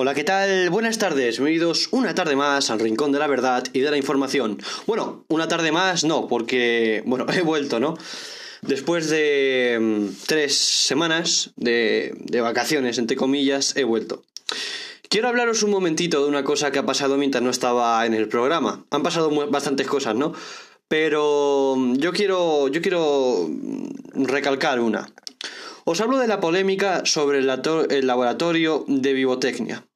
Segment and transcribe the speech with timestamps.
[0.00, 0.70] Hola, ¿qué tal?
[0.70, 4.58] Buenas tardes, bienvenidos una tarde más al Rincón de la Verdad y de la Información.
[4.86, 7.96] Bueno, una tarde más no, porque, bueno, he vuelto, ¿no?
[8.62, 14.24] Después de mm, tres semanas de, de vacaciones, entre comillas, he vuelto.
[15.08, 18.28] Quiero hablaros un momentito de una cosa que ha pasado mientras no estaba en el
[18.28, 18.84] programa.
[18.90, 20.34] Han pasado bastantes cosas, ¿no?
[20.88, 25.12] Pero mm, yo quiero, yo quiero mm, recalcar una.
[25.84, 27.46] Os hablo de la polémica sobre el,
[28.06, 29.86] laboratorio de Vivotecnia.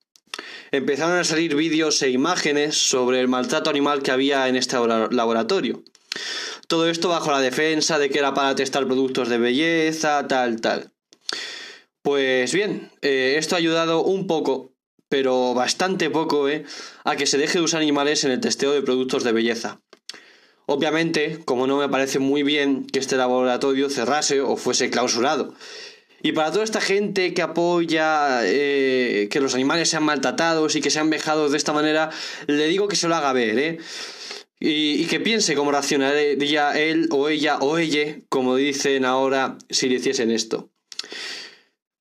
[0.70, 4.76] Empezaron a salir vídeos e imágenes sobre el maltrato animal que había en este
[5.10, 5.82] laboratorio.
[6.66, 10.92] Todo esto bajo la defensa de que era para testar productos de belleza, tal, tal.
[12.00, 14.72] Pues bien, eh, esto ha ayudado un poco,
[15.10, 16.64] pero bastante poco, eh,
[17.04, 19.82] a que se deje de usar animales en el testeo de productos de belleza.
[20.66, 25.54] Obviamente, como no me parece muy bien que este laboratorio cerrase o fuese clausurado.
[26.22, 30.90] Y para toda esta gente que apoya eh, que los animales sean maltratados y que
[30.90, 32.10] sean vejados de esta manera,
[32.46, 33.78] le digo que se lo haga ver, ¿eh?
[34.60, 39.96] Y, que piense cómo reaccionaría él o ella o ella, como dicen ahora, si le
[39.96, 40.70] hiciesen esto.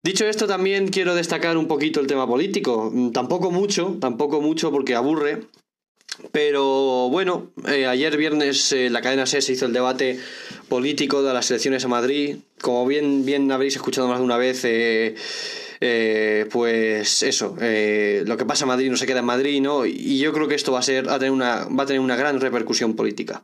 [0.04, 2.94] Dicho esto, también quiero destacar un poquito el tema político.
[3.14, 5.48] Tampoco mucho, tampoco mucho porque aburre,
[6.32, 10.20] pero bueno, eh, ayer viernes eh, la cadena SES hizo el debate
[10.70, 12.38] político de las elecciones a Madrid.
[12.62, 15.16] Como bien, bien habréis escuchado más de una vez, eh,
[16.52, 19.86] pues eso, lo que pasa en Madrid no se queda en Madrid, ¿no?
[19.86, 22.16] Y yo creo que esto va a, ser, a tener una, va a tener una
[22.16, 23.42] gran repercusión política.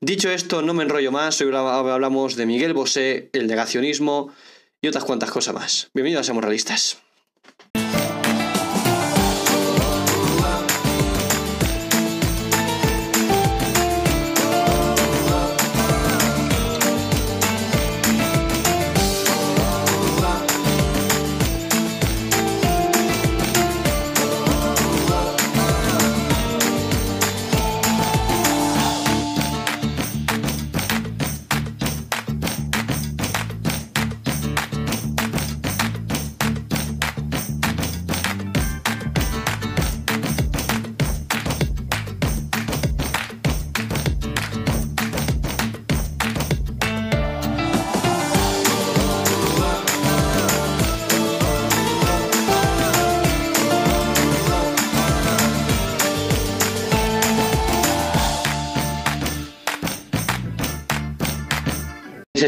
[0.00, 4.32] Dicho esto, no me enrollo más, hoy hablamos de Miguel Bosé, el negacionismo
[4.80, 5.90] y otras cuantas cosas más.
[5.94, 7.11] Bienvenidos a Somos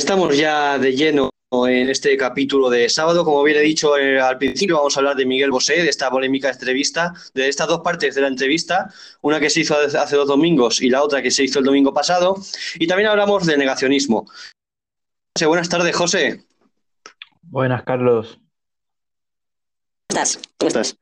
[0.05, 1.31] estamos ya de lleno
[1.67, 3.25] en este capítulo de sábado.
[3.25, 6.11] Como bien he dicho eh, al principio, vamos a hablar de Miguel Bosé, de esta
[6.11, 8.93] polémica entrevista, de estas dos partes de la entrevista,
[9.23, 11.95] una que se hizo hace dos domingos y la otra que se hizo el domingo
[11.95, 12.37] pasado.
[12.79, 14.27] Y también hablamos de negacionismo.
[15.47, 16.45] buenas tardes, José.
[17.41, 18.39] Buenas, Carlos.
[20.11, 20.39] ¿Cómo estás?
[20.59, 20.99] ¿Cómo estás?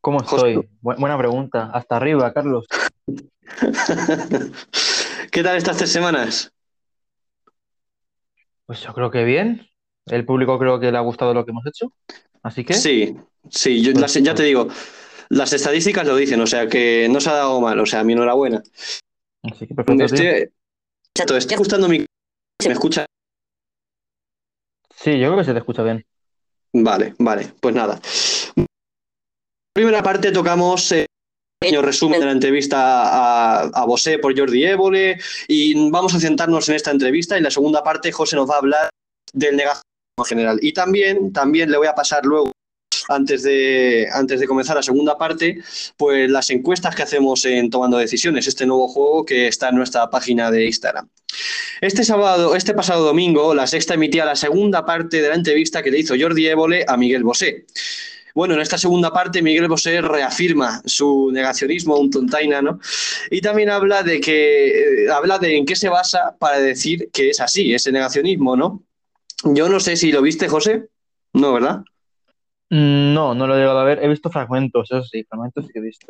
[0.00, 0.68] ¿Cómo estoy?
[0.82, 1.72] buena pregunta.
[1.74, 2.64] Hasta arriba, Carlos.
[5.30, 6.52] ¿Qué tal estas tres semanas?
[8.66, 9.68] Pues yo creo que bien.
[10.06, 11.92] El público creo que le ha gustado lo que hemos hecho.
[12.42, 12.74] Así que.
[12.74, 13.16] Sí,
[13.50, 14.68] sí, pues ya te digo,
[15.28, 18.14] las estadísticas lo dicen, o sea que no se ha dado mal, o sea, mi
[18.14, 18.62] enhorabuena.
[19.42, 20.04] Así que perfecto.
[20.04, 21.98] Estoy, estoy ajustando mi.
[22.64, 23.06] ¿Me escucha?
[24.94, 26.04] Sí, yo creo que se te escucha bien.
[26.72, 28.00] Vale, vale, pues nada.
[29.72, 31.06] Primera parte tocamos eh,
[31.58, 36.68] pequeño resumen de la entrevista a, a Bosé por Jordi Évole y vamos a centrarnos
[36.68, 37.36] en esta entrevista.
[37.36, 38.90] En la segunda parte, José nos va a hablar
[39.32, 39.84] del negacionismo
[40.18, 40.58] en general.
[40.62, 42.52] Y también, también le voy a pasar luego
[43.08, 45.58] antes de, antes de comenzar la segunda parte,
[45.96, 50.10] pues las encuestas que hacemos en Tomando Decisiones, este nuevo juego que está en nuestra
[50.10, 51.08] página de Instagram.
[51.80, 55.90] Este sábado, este pasado domingo, la sexta emitía la segunda parte de la entrevista que
[55.90, 57.66] le hizo Jordi Évole a Miguel Bosé.
[58.38, 62.78] Bueno, en esta segunda parte Miguel Bosé reafirma su negacionismo, un tontaina, ¿no?
[63.32, 67.30] Y también habla de que eh, habla de en qué se basa para decir que
[67.30, 68.84] es así, ese negacionismo, ¿no?
[69.42, 70.86] Yo no sé si lo viste, José.
[71.32, 71.82] No, ¿verdad?
[72.70, 74.04] Mm, no, no lo he llegado a ver.
[74.04, 76.06] He visto fragmentos, eso sí, fragmentos sí que he visto.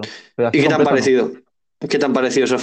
[0.52, 1.32] ¿Y qué te han parecido?
[1.80, 2.58] ¿Qué te han parecido eso?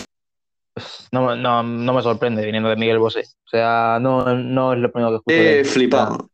[0.75, 3.21] Pues no, no, no, me sorprende viniendo de Miguel Bosé.
[3.21, 5.35] O sea, no, no es lo primero que escucho.
[5.35, 6.29] He flipado.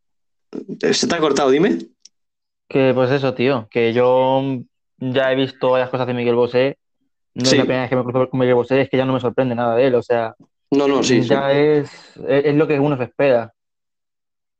[0.92, 1.48] ¿Se te ha cortado?
[1.48, 1.78] Dime.
[2.72, 4.42] Que pues eso, tío, que yo
[4.96, 6.78] ya he visto varias cosas de Miguel Bosé.
[7.34, 9.12] No es la primera vez que me cruzo con Miguel Bosé, es que ya no
[9.12, 10.34] me sorprende nada de él, o sea.
[10.70, 11.20] No, no, sí.
[11.20, 11.90] Ya Es,
[12.26, 13.52] es, lo que uno se espera.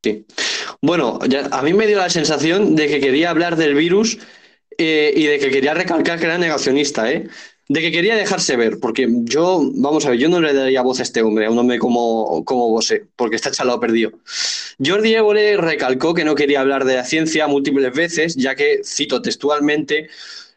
[0.02, 0.26] Sí.
[0.82, 4.18] Bueno, ya, a mí me dio la sensación de que quería hablar del virus
[4.76, 7.28] eh, y de que quería recalcar que era negacionista, ¿eh?
[7.68, 11.00] De que quería dejarse ver, porque yo, vamos a ver, yo no le daría voz
[11.00, 14.12] a este hombre, a un hombre como, como Bosé, porque está chalado perdido.
[14.84, 19.22] Jordi Évole recalcó que no quería hablar de la ciencia múltiples veces, ya que, cito
[19.22, 20.08] textualmente,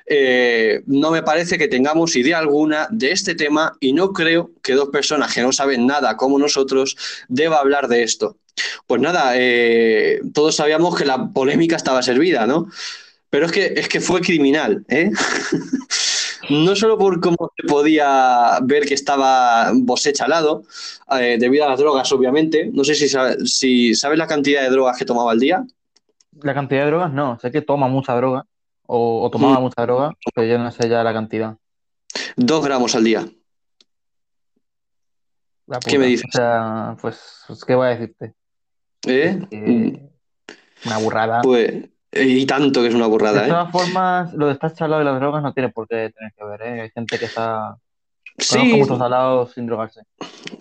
[0.08, 4.74] eh, no me parece que tengamos idea alguna de este tema y no creo que
[4.74, 6.96] dos personas que no saben nada como nosotros
[7.28, 8.38] deba hablar de esto.
[8.88, 12.70] Pues nada, eh, todos sabíamos que la polémica estaba servida, ¿no?
[13.30, 15.12] Pero es que, es que fue criminal, ¿eh?
[16.50, 20.64] no solo por cómo se podía ver que estaba Bosé chalado,
[21.20, 22.70] eh, debido a las drogas, obviamente.
[22.72, 23.08] No sé si,
[23.46, 25.66] si sabes la cantidad de drogas que tomaba al día.
[26.42, 27.40] La cantidad de drogas, no.
[27.40, 28.46] Sé que toma mucha droga
[28.88, 29.62] o, tomaba mm.
[29.62, 31.58] mucha droga, pero yo no sé ya la cantidad.
[32.36, 33.26] Dos gramos al día.
[35.88, 36.28] ¿Qué me dices?
[36.30, 38.36] O sea, pues, pues, ¿qué voy a decirte?
[39.08, 39.40] ¿Eh?
[40.86, 41.42] Una burrada.
[41.42, 43.50] Pues, y tanto que es una burrada, De ¿eh?
[43.50, 46.46] todas formas, lo de estar chalado de las drogas no tiene por qué tener que
[46.46, 46.82] ver, ¿eh?
[46.82, 47.78] Hay gente que está
[48.38, 50.02] Sí, muchos salados sin drogarse.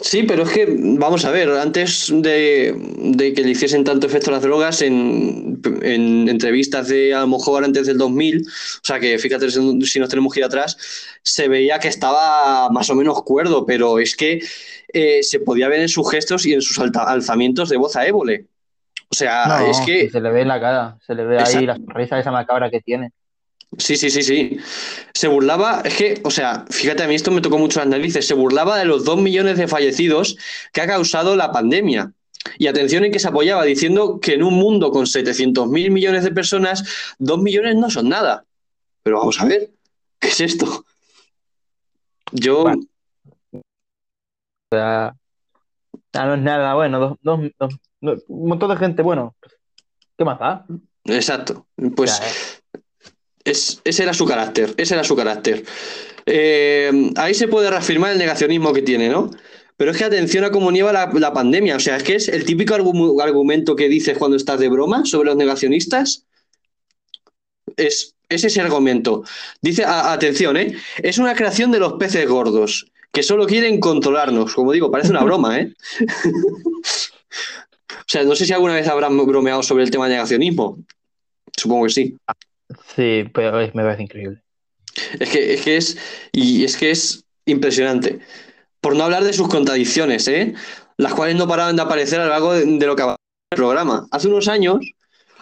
[0.01, 4.43] Sí, pero es que, vamos a ver, antes de, que le hiciesen tanto efecto las
[4.43, 8.51] drogas, en, entrevistas de a lo mejor antes del 2000, o
[8.83, 10.77] sea que fíjate si nos tenemos que ir atrás,
[11.23, 14.41] se veía que estaba más o menos cuerdo, pero es que
[14.93, 18.47] eh, se podía ver en sus gestos y en sus alzamientos de voz a ébole.
[19.11, 20.11] O sea, es que...
[20.11, 22.81] Se le ve en la cara, se le ve ahí la sonrisa esa macabra que
[22.81, 23.13] tiene.
[23.79, 24.59] Sí, sí, sí, sí.
[25.13, 28.27] Se burlaba, es que, o sea, fíjate, a mí esto me tocó mucho las narices,
[28.27, 30.37] se burlaba de los dos millones de fallecidos
[30.73, 32.13] que ha causado la pandemia.
[32.59, 36.25] Y atención en que se apoyaba diciendo que en un mundo con 700 mil millones
[36.25, 38.45] de personas, dos millones no son nada.
[39.03, 39.71] Pero vamos a ver,
[40.21, 40.85] ¿qué es esto?
[42.33, 42.65] Yo...
[42.65, 45.15] O sea,
[46.15, 47.41] no es nada, bueno, dos,
[48.29, 49.35] un montón de gente, bueno,
[50.17, 50.67] ¿qué más da?
[51.05, 51.67] Exacto.
[51.97, 52.21] Pues
[53.45, 55.65] ese era su carácter, ese era su carácter.
[56.27, 59.31] Eh, ahí se puede reafirmar el negacionismo que tiene, ¿no?
[59.77, 61.77] Pero es que atención a cómo nieva la, pandemia.
[61.77, 65.27] O sea, es que es el típico argumento que dices cuando estás de broma sobre
[65.27, 66.27] los negacionistas.
[67.77, 69.25] Es, ese argumento.
[69.61, 70.77] Dice, atención, ¿eh?
[71.03, 74.55] Es una creación de los peces gordos, que solo quieren controlarnos.
[74.55, 75.75] Como digo, parece una broma, ¿eh?
[78.05, 80.79] o sea, no sé si alguna vez habrán bromeado sobre el tema de negacionismo.
[81.57, 82.17] Supongo que sí.
[82.95, 84.43] Sí, pero me parece increíble.
[85.19, 85.99] Es que, es que es,
[86.33, 88.21] y es que es impresionante.
[88.81, 90.55] Por no hablar de sus contradicciones, ¿eh?
[90.99, 93.19] las cuales no paraban de aparecer a lo largo de, lo que avanzaba
[93.51, 94.07] el programa.
[94.11, 94.79] Hace unos años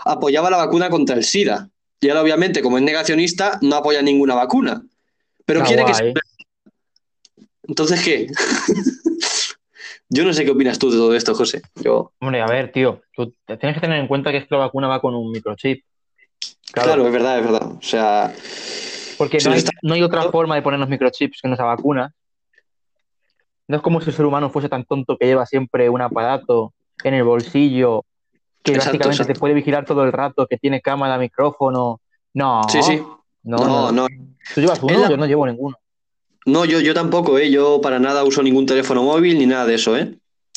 [0.05, 1.69] apoyaba la vacuna contra el SIDA.
[2.00, 4.82] Y ahora, obviamente, como es negacionista, no apoya ninguna vacuna.
[5.44, 6.15] Pero quiere que se...
[7.65, 8.26] Entonces, ¿qué?
[10.14, 11.62] Yo no sé qué opinas tú de todo esto, José.
[11.76, 12.12] Yo...
[12.20, 15.14] Hombre, a ver, tío, tú tienes que tener en cuenta que esta vacuna va con
[15.14, 15.82] un microchip.
[16.70, 17.06] Claro.
[17.06, 17.73] es verdad, es verdad.
[17.73, 18.31] O sea.
[19.17, 19.38] Porque
[19.82, 22.12] no hay, otra forma de ponernos microchips que no esa vacuna.
[23.69, 26.75] No es como si el ser humano fuese tan tonto que lleva siempre un aparato
[27.05, 28.05] en el bolsillo
[28.62, 32.03] que básicamente te puede vigilar todo el rato, que tiene cámara, micrófono.
[32.35, 32.61] No.
[32.69, 33.03] Sí, sí.
[33.44, 34.06] No, no.
[34.55, 35.08] ¿Tú llevas uno?
[35.08, 35.79] Yo no llevo ninguno.
[36.47, 37.50] No, yo, yo tampoco, ¿eh?
[37.50, 40.15] Yo para nada uso ningún teléfono móvil ni nada de eso, ¿eh?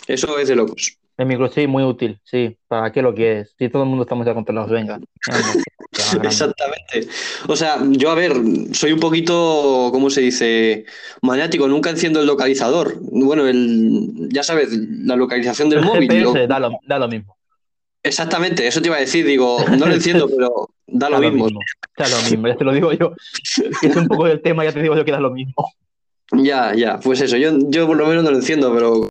[0.07, 0.97] Eso es de locos.
[1.17, 2.57] El microchip muy útil, sí.
[2.67, 3.55] ¿Para qué lo quieres?
[3.57, 4.99] Si todo el mundo estamos ya contra los venga.
[6.23, 7.07] Exactamente.
[7.47, 8.33] O sea, yo a ver,
[8.73, 10.85] soy un poquito, ¿cómo se dice?
[11.21, 12.97] Maniático, nunca enciendo el localizador.
[12.99, 16.09] Bueno, el, ya sabes, la localización del móvil.
[16.47, 16.59] da,
[16.99, 17.37] lo, mismo.
[18.05, 21.49] Exactamente, eso te iba a decir, digo, no lo enciendo, pero da, lo, mismo.
[21.97, 23.15] Da lo mismo, ya te lo digo yo.
[23.81, 25.73] Es un poco del tema, ya te digo yo que da lo mismo.
[26.31, 29.09] Ya, ya, pues eso, yo, yo por lo menos no lo enciendo, pero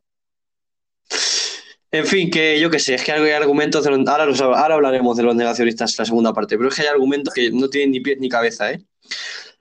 [1.91, 5.35] en fin, que yo qué sé, es que hay argumentos, ahora, ahora hablaremos de los
[5.35, 8.17] negacionistas en la segunda parte, pero es que hay argumentos que no tienen ni pies
[8.19, 8.71] ni cabeza.
[8.71, 8.81] ¿eh?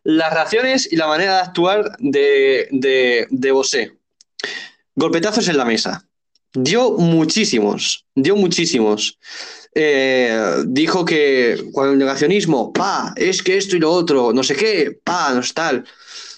[0.04, 3.98] Las reacciones y la manera de actuar de, de, de Bosé.
[4.94, 6.06] Golpetazos en la mesa.
[6.54, 9.18] Dio muchísimos, dio muchísimos.
[9.74, 14.54] Eh, dijo que cuando el negacionismo, pa, es que esto y lo otro, no sé
[14.54, 15.84] qué, pa, no es tal.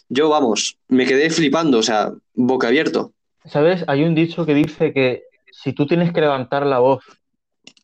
[0.08, 3.12] Yo, vamos, me quedé flipando, o sea, boca abierto.
[3.44, 3.84] ¿Sabes?
[3.86, 7.04] Hay un dicho que dice que si tú tienes que levantar la voz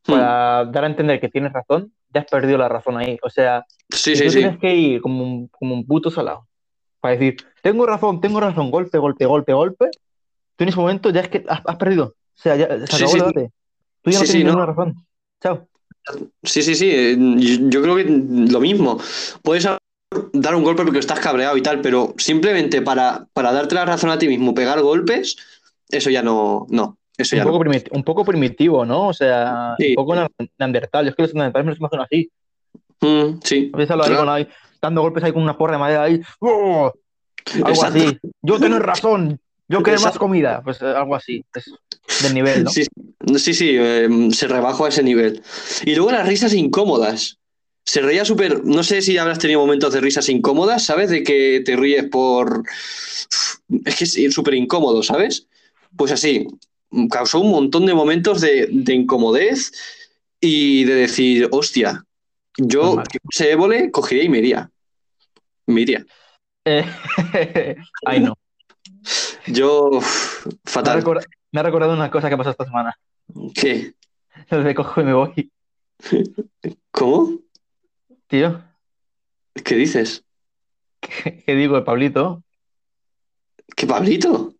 [0.07, 0.13] hmm.
[0.13, 3.19] para dar a entender que tienes razón, ya has perdido la razón ahí.
[3.23, 6.47] O sea, tú tienes que ir como un, como un puto salado
[7.03, 9.91] para decir, tengo razón, tengo razón, golpe, golpe, golpe, golpe,
[10.55, 12.15] tú en ese momento ya es que has, perdido.
[12.37, 13.51] O sea, ya se acabó el debate.
[14.03, 14.95] Tú ya no tienes ninguna razón.
[15.43, 15.69] Chao.
[16.43, 16.91] Sí, sí, sí.
[16.93, 17.17] Eh,
[17.69, 18.99] yo creo que lo mismo.
[19.43, 19.69] Puedes
[20.33, 24.11] dar un golpe porque estás cabreado y tal, pero simplemente para, para darte la razón
[24.11, 25.37] a ti mismo, pegar golpes,
[25.89, 26.67] eso ya no.
[26.69, 26.99] No
[27.91, 29.09] un, poco primitivo, ¿no?
[29.09, 30.15] O sea, un poco
[30.59, 31.09] neandertal.
[31.09, 32.31] Es que los neandertales me los imagino así.
[33.01, 33.73] Mm, sí.
[34.81, 36.21] dando golpes ahí con una porra de madera ahí.
[36.41, 36.93] ¡oh!
[37.65, 38.19] Algo así.
[38.41, 39.41] Yo tengo razón.
[39.69, 40.63] Yo quiero más comida.
[40.63, 41.45] Pues eh, algo así.
[41.55, 41.73] Es
[42.23, 42.71] del nivel, ¿no?
[42.73, 42.85] Sí,
[43.39, 45.43] sí, sí em, se rebajó a ese nivel.
[45.85, 47.39] Y luego las risas incómodas.
[47.85, 48.65] Se reía súper.
[48.65, 51.11] No sé si habrás tenido momentos de risas incómodas, ¿sabes?
[51.11, 52.63] De que te ríes por.
[53.85, 55.47] Es que es súper incómodo, ¿sabes?
[55.97, 56.47] Pues así.
[57.11, 59.73] Causó un montón de momentos de, de incomodez
[60.41, 62.05] y de decir, hostia,
[62.59, 64.71] yo, que fuese ébole, cogería y me iría.
[65.67, 66.05] Me iría.
[66.65, 66.85] Eh,
[68.07, 68.35] ay, no.
[69.47, 70.01] Yo,
[70.65, 71.03] fatal.
[71.53, 72.99] Me ha, recordado una cosa que pasó esta semana.
[73.55, 73.95] ¿Qué?
[74.51, 75.53] Me cojo y me voy.
[76.91, 77.39] ¿Cómo?
[78.27, 78.63] Tío.
[79.63, 80.25] ¿Qué dices?
[81.01, 82.43] ¿Qué, digo, el Pablito?
[83.77, 84.55] ¿Qué Pablito?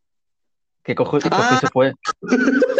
[0.83, 1.95] Que cojo, cojo y se fue.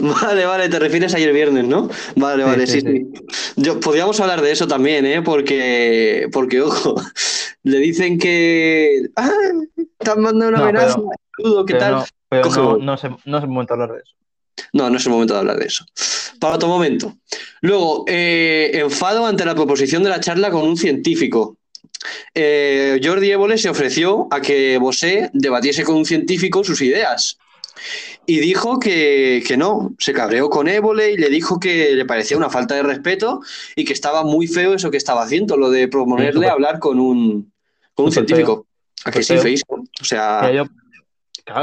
[0.00, 1.88] Vale, vale, te refieres a ayer viernes, ¿no?
[2.16, 3.10] Vale, vale, sí, sí.
[3.56, 5.20] Yo, podríamos hablar de eso también, ¿eh?
[5.20, 6.94] Porque, porque ojo,
[7.64, 9.08] le dicen que.
[9.16, 9.30] ¡Ah!
[9.98, 11.00] Están mandando una amenaza,
[11.66, 11.92] ¿qué tal?
[11.96, 14.14] No, pero no, no, es, no es el momento de hablar de eso.
[14.72, 15.84] No, no es el momento de hablar de eso.
[16.38, 17.16] Para otro momento.
[17.60, 21.58] Luego, eh, enfado ante la proposición de la charla con un científico.
[22.32, 27.36] Eh, Jordi Évole se ofreció a que Bosé debatiese con un científico sus ideas.
[28.26, 32.48] Y dijo que, no, se cabreó con Évole y le dijo que le parecía una
[32.48, 33.40] falta de respeto
[33.74, 37.52] y que estaba muy feo eso que estaba haciendo, lo de proponerle hablar con un,
[37.94, 38.66] con un científico.
[39.04, 39.82] ¿A que sí, feísimo?
[40.00, 40.48] O sea.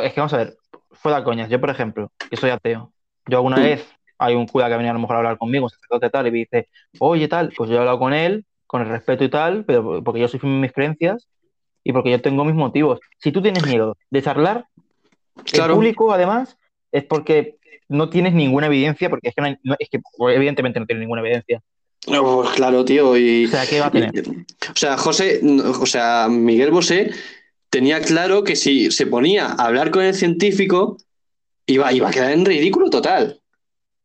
[0.04, 0.58] Es que vamos a ver,
[0.92, 1.50] fuera coñas.
[1.50, 2.92] Yo, por ejemplo, que soy ateo,
[3.28, 3.62] yo alguna mm.
[3.62, 3.88] vez
[4.20, 6.38] hay un cura que venía a lo mejor a hablar conmigo, sacerdote tal, y me
[6.40, 6.70] dice,
[7.00, 10.20] oye, tal, pues yo he hablado con él, con el respeto y tal, pero porque
[10.20, 11.28] yo soy firme en mis creencias
[11.84, 13.00] y porque yo tengo mis motivos.
[13.20, 14.66] Si tú tienes miedo de charlar,
[15.54, 16.58] el público, además,
[16.92, 17.58] es porque
[17.88, 20.00] no tienes ninguna evidencia, porque es que, es que
[20.34, 21.62] evidentemente no tiene ninguna evidencia.
[22.08, 23.18] No, pues claro, tío.
[23.18, 24.12] Y, o sea, ¿qué va a tener?
[24.20, 27.12] O sea, José, o sea, Miguel Bosé
[27.70, 30.98] tenía claro que si se ponía a hablar con el científico,
[31.66, 33.42] iba, iba a quedar en ridículo total.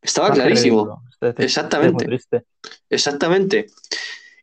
[0.00, 1.02] Estaba clarísimo.
[1.38, 2.20] Exactamente.
[2.90, 3.66] Exactamente.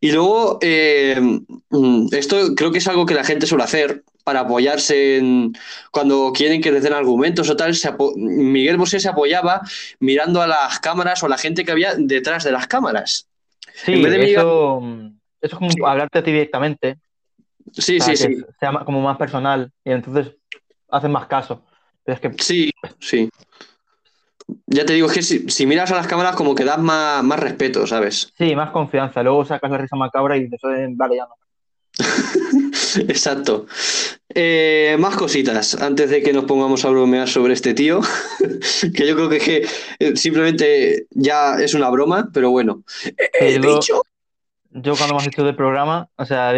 [0.00, 1.20] Y luego, eh,
[1.68, 5.52] mm, esto creo que es algo que la gente suele hacer para apoyarse en
[5.90, 7.76] cuando quieren que les den argumentos o tal.
[8.16, 9.60] Miguel Bosé se apoyaba
[9.98, 13.28] mirando a las cámaras o a la gente que había detrás de las cámaras.
[13.74, 14.82] Sí, eso,
[15.40, 16.96] es como hablarte a ti directamente.
[17.72, 18.44] Sí, sí, sí.
[18.58, 20.34] Sea como más personal y entonces
[20.90, 21.64] hacen más caso.
[22.38, 23.30] Sí, sí.
[24.66, 27.38] Ya te digo, es que si, miras a las cámaras como que das más, más,
[27.38, 28.32] respeto, ¿sabes?
[28.36, 29.22] Sí, más confianza.
[29.22, 30.60] Luego sacas la risa macabra y dices,
[30.96, 31.34] vale, ya no.
[33.08, 33.66] Exacto.
[34.32, 38.00] Eh, más cositas antes de que nos pongamos a bromear sobre este tío,
[38.94, 39.66] que yo creo que, que
[39.98, 42.82] eh, simplemente ya es una broma, pero bueno.
[43.40, 44.02] Eh, yo,
[44.70, 46.52] yo cuando me has dicho del programa, o sea,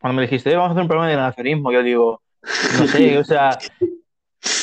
[0.00, 2.22] cuando me dijiste, vamos a hacer un programa de nacionalismo, yo digo,
[2.78, 3.58] no sé, o sea,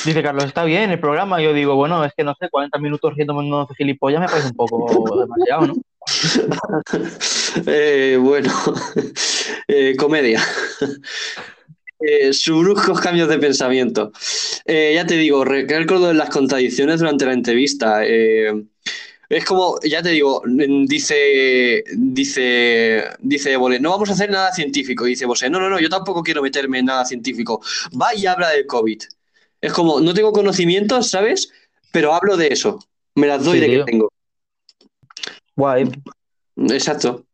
[0.05, 1.41] Dice Carlos, está bien el programa.
[1.41, 4.55] Yo digo, bueno, es que no sé, 40 minutos riéndome de gilipollas me parece un
[4.55, 5.73] poco demasiado, ¿no?
[7.67, 8.51] Eh, bueno,
[9.67, 10.41] eh, comedia.
[11.97, 14.11] Eh, sus bruscos cambios de pensamiento.
[14.67, 18.01] ya te digo, recuerdo las contradicciones durante la entrevista.
[19.29, 25.05] Es como, ya te digo, dice, dice, dice Bole, no vamos a hacer nada científico.
[25.05, 27.61] Dice Bose, no, no, no, yo tampoco quiero meterme en nada científico.
[27.99, 29.01] Va y habla del COVID.
[29.61, 31.51] Es como, no tengo conocimientos, ¿sabes?
[31.91, 32.79] Pero hablo de eso.
[33.15, 34.11] Me las doy de que tengo.
[35.55, 35.89] Guay.
[36.57, 37.25] Exacto.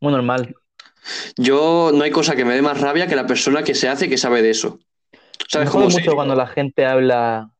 [0.00, 0.54] Muy normal.
[1.36, 4.08] Yo no hay cosa que me dé más rabia que la persona que se hace
[4.08, 4.78] que sabe de eso.
[5.48, 7.50] ¿Sabes me jode mucho cuando la gente habla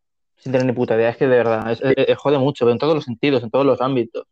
[0.41, 1.11] sin tener ni puta idea.
[1.11, 4.27] Es que de verdad, es, jode mucho, en todos los sentidos, en todos los ámbitos.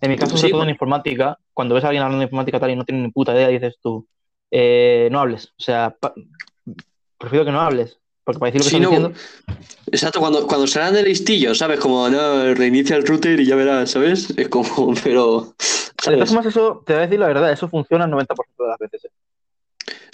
[0.00, 2.70] En mi caso, sobre todo en informática, cuando ves a alguien hablando de informática tal
[2.70, 4.06] y no tiene ni puta idea, dices tú,
[4.50, 5.46] eh, no hables.
[5.58, 5.96] O sea,
[7.18, 7.98] prefiero que no hables.
[8.24, 9.12] Porque para decir lo que no,
[9.86, 11.78] Exacto, cuando, cuando serán de listillo, ¿sabes?
[11.78, 14.30] Como, no, reinicia el router y ya verás, ¿sabes?
[14.36, 15.54] Es como, pero...
[16.02, 16.32] ¿sabes?
[16.32, 18.26] más eso, te voy a decir la verdad, eso funciona el 90%
[18.58, 19.04] de las veces.
[19.04, 19.08] ¿eh?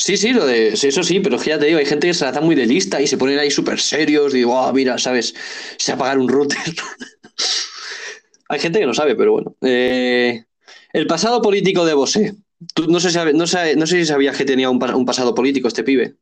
[0.01, 2.15] Sí, sí, lo de, eso sí, pero es que ya te digo, hay gente que
[2.15, 4.97] se la da muy de lista y se ponen ahí súper serios, digo, oh, mira,
[4.97, 5.35] ¿sabes?
[5.77, 6.59] Se apagar un router.
[8.49, 9.55] hay gente que no sabe, pero bueno.
[9.61, 10.43] Eh,
[10.95, 12.35] el pasado político de Bosé.
[12.89, 15.69] no, sé si, no, sé, no sé si sabías que tenía un, un pasado político
[15.69, 16.15] este pibe.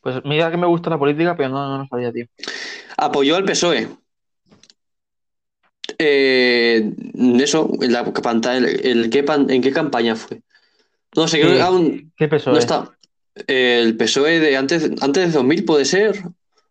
[0.00, 2.24] Pues mira que me gusta la política, pero no, no, sabía, tío.
[2.96, 3.88] Apoyó al PSOE.
[5.98, 6.92] Eh,
[7.40, 8.10] eso, en la
[8.54, 10.40] el, ¿qué ¿en qué campaña fue?
[11.14, 12.12] No sé, creo que aún.
[12.16, 12.54] ¿Qué PSOE?
[12.54, 12.97] No está.
[13.46, 16.22] El PSOE de antes, antes de 2000 puede ser.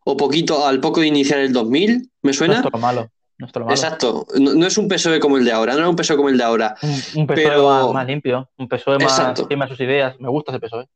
[0.03, 2.61] O poquito, al poco de iniciar el 2000, ¿me suena?
[2.61, 3.11] No es lo malo.
[3.39, 3.69] No malo.
[3.69, 6.37] Exacto, no, es un PSOE como el de ahora, no era un PSOE como el
[6.37, 6.75] de ahora.
[7.13, 10.19] Un, PSOE más, limpio, un PSOE más, más sus ideas.
[10.19, 10.87] Me gusta ese PSOE.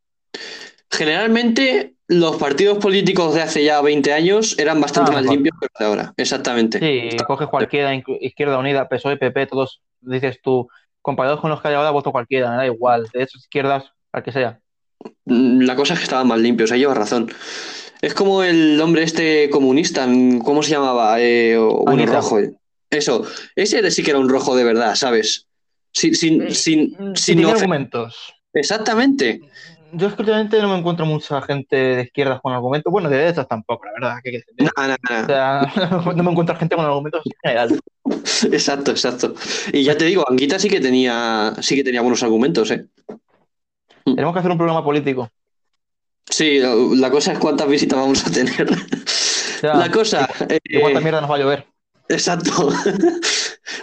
[0.90, 5.36] Generalmente los partidos políticos de hace ya 20 años eran bastante Ah, más mejor.
[5.36, 6.14] limpios que los de ahora.
[6.18, 6.80] Exactamente.
[6.80, 10.68] Sí, coges cualquiera, Izquierda Unida, PSOE, PP, todos, dices tú,
[11.02, 14.24] comparados con los que hay ahora, voto cualquiera, me da igual, de esas izquierdas, al
[14.24, 14.61] que sea.
[15.26, 17.32] La cosa es que estaban más limpios, ahí llevas razón.
[18.02, 21.22] Es como el hombre este comunista, mm, ¿cómo se llamaba?
[21.22, 22.40] Eh, o- bueno, rojo.
[22.90, 25.48] Eso, ese sí que era un rojo de verdad, ¿sabes?
[25.94, 28.34] Sin, sin, sin, sin tiene argumentos.
[28.54, 29.42] Exactamente.
[29.94, 33.18] Yo es que últimamente no me encuentro mucha gente de izquierdas con argumentos, bueno, de
[33.18, 35.72] derechas tampoco, la verdad, ¿qué quieres que O sea,
[36.16, 37.80] no me encuentro gente con argumentos en general.
[38.52, 39.36] Exacto, exacto.
[39.72, 42.86] Y ya te digo, Anguita sí que tenía, sí que tenía buenos argumentos, ¿eh?
[44.06, 45.30] Tenemos que hacer un programa político.
[46.30, 48.68] Sí, la, cosa es cuántas visitas vamos a tener.
[49.62, 50.30] La cosa.
[50.64, 51.68] ¿y cuánta eh, mierda nos va a llover?
[52.10, 52.70] exacto.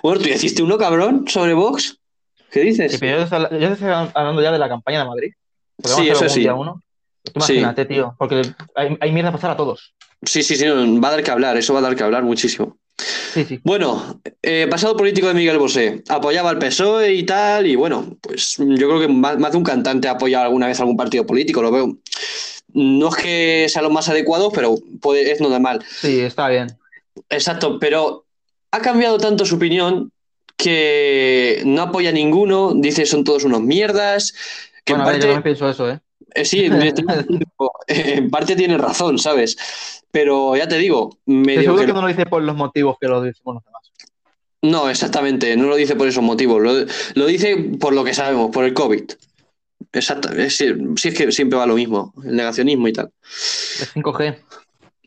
[0.02, 1.98] Bueno, tú hiciste uno, cabrón, sobre Vox.
[2.50, 2.92] ¿Qué dices?
[2.92, 3.26] Sí, pero
[3.58, 5.32] yo estoy, hablando ya de la campaña de Madrid.
[5.82, 6.40] Sí, eso sí.
[6.40, 6.82] día uno.
[7.22, 7.54] Tú Sí.
[7.54, 8.42] imagínate, tío, porque
[8.74, 9.94] hay, hay mierda a pasar a todos.
[10.22, 12.76] Sí, sí, sí, va a dar que hablar, eso va a dar que hablar muchísimo.
[13.62, 18.56] Bueno, eh, pasado político de Miguel Bosé, apoyaba al PSOE y tal, y bueno, pues
[18.58, 21.62] yo creo que más, más de un cantante ha apoyado alguna vez algún partido político,
[21.62, 21.96] lo veo.
[22.72, 25.84] No es que sea lo más adecuado, pero puede, es normal.
[25.88, 26.68] Sí, está bien.
[27.30, 28.24] Exacto, pero
[28.70, 30.12] ha cambiado tanto su opinión
[30.56, 34.34] que no apoya a ninguno, dice son todos unos mierdas,
[34.84, 36.00] que Bueno, en a ver, yo pienso eso, ¿eh?
[36.34, 36.68] eh, sí,
[37.58, 37.68] me
[38.14, 39.56] en parte tiene razón, ¿sabes?
[40.10, 42.96] Pero ya te digo, Te medio seguro que que no lo dice por los motivos
[43.00, 43.82] que lo decimos los demás.
[44.62, 46.72] no, exactamente, no lo dice por esos motivos, lo,
[47.14, 49.04] lo dice por lo que sabemos, por el COVID.
[49.92, 50.66] Exacto, es, sí,
[51.04, 53.12] es que siempre va lo mismo, el negacionismo y tal.
[53.80, 54.38] El 5G.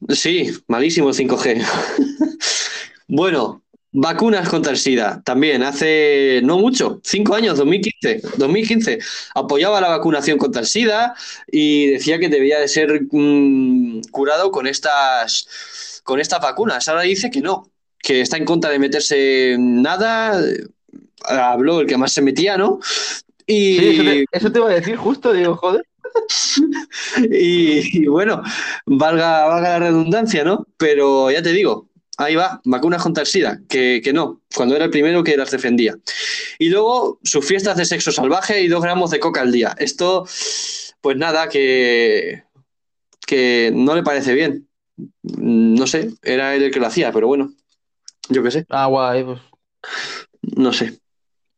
[0.10, 1.64] Sí, malísimo el 5G.
[3.08, 5.22] bueno, vacunas contra el SIDA.
[5.24, 8.22] También hace no mucho, cinco años, 2015.
[8.38, 9.00] 2015
[9.36, 11.14] apoyaba la vacunación contra el SIDA
[11.52, 16.88] y decía que debía de ser mm, curado con estas, con estas vacunas.
[16.88, 17.70] Ahora dice que no,
[18.00, 20.42] que está en contra de meterse en nada.
[21.24, 22.80] Habló el que más se metía, ¿no?
[23.46, 25.86] Y, Sí, eso te, eso te iba a decir justo, digo, joder.
[27.32, 28.42] y, y bueno,
[28.86, 30.68] valga, valga la redundancia, ¿no?
[30.78, 34.86] Pero ya te digo, ahí va, vacunas contra el SIDA, que, que no, cuando era
[34.86, 35.96] el primero que las defendía.
[36.60, 39.76] Y luego sus fiestas de sexo salvaje y dos gramos de coca al día.
[39.80, 40.26] Esto,
[41.02, 42.44] pues nada, que,
[43.26, 44.68] que no le parece bien.
[45.24, 47.54] No sé, era él el que lo hacía, pero bueno,
[48.30, 49.40] yo qué sé, Ah, guay, pues.
[50.42, 51.00] no sé.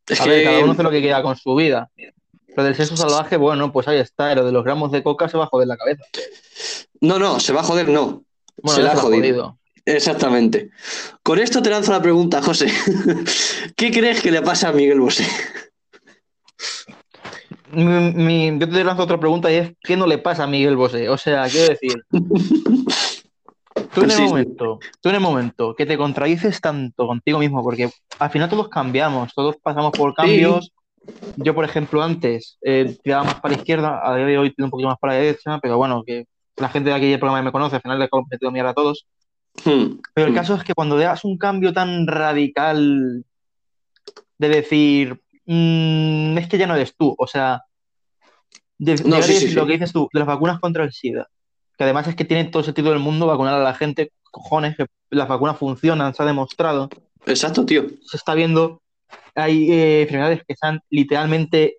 [0.07, 1.89] Es A ver, que- cada uno hace lo que quiera con su vida.
[2.55, 4.35] Lo del sexo salvaje, bueno, pues ahí está.
[4.35, 6.03] Lo de los gramos de coca se va a joder la cabeza.
[7.01, 8.23] No, no, se va a joder, no.
[8.61, 9.57] Bueno, se la ha jodido.
[9.86, 10.69] Exactamente.
[11.22, 12.67] Con esto te lanzo la pregunta, José.
[13.76, 15.26] ¿Qué crees que le pasa a Miguel Bosé?
[17.72, 20.76] Mi- mi- yo te lanzo otra pregunta y es: ¿qué no le pasa a Miguel
[20.78, 21.10] Bosé?
[21.10, 21.96] O sea, quiero decir,
[23.93, 27.62] tú en el Sí, momento, tú en el momento que te contradices tanto contigo mismo,
[27.63, 30.72] porque al final todos cambiamos, todos pasamos por cambios.
[31.36, 34.65] Yo, por ejemplo, antes eh, tiraba más para la izquierda, a día de hoy tiro
[34.67, 36.26] un poquito más para la derecha, pero bueno, que
[36.58, 38.74] la gente de aquí del programa me conoce, al final le he metido mierda a
[38.74, 39.06] todos.
[39.65, 39.99] Hmm.
[40.13, 40.35] Pero el Hmm.
[40.35, 43.23] caso es que cuando veas un cambio tan radical
[44.37, 47.61] de decir, "Mm, es que ya no eres tú, o sea,
[48.77, 49.53] de, No, sí, sí, sí.
[49.55, 51.27] lo que dices tú, de las vacunas contra el SIDA,
[51.77, 54.75] que además es que tiene todo el sentido del mundo vacunar a la gente, cojones,
[54.75, 56.89] que las vacunas funcionan, se ha demostrado,
[57.25, 57.85] Exacto, tío.
[58.01, 58.81] se está viendo,
[59.35, 61.77] hay eh, enfermedades que están literalmente,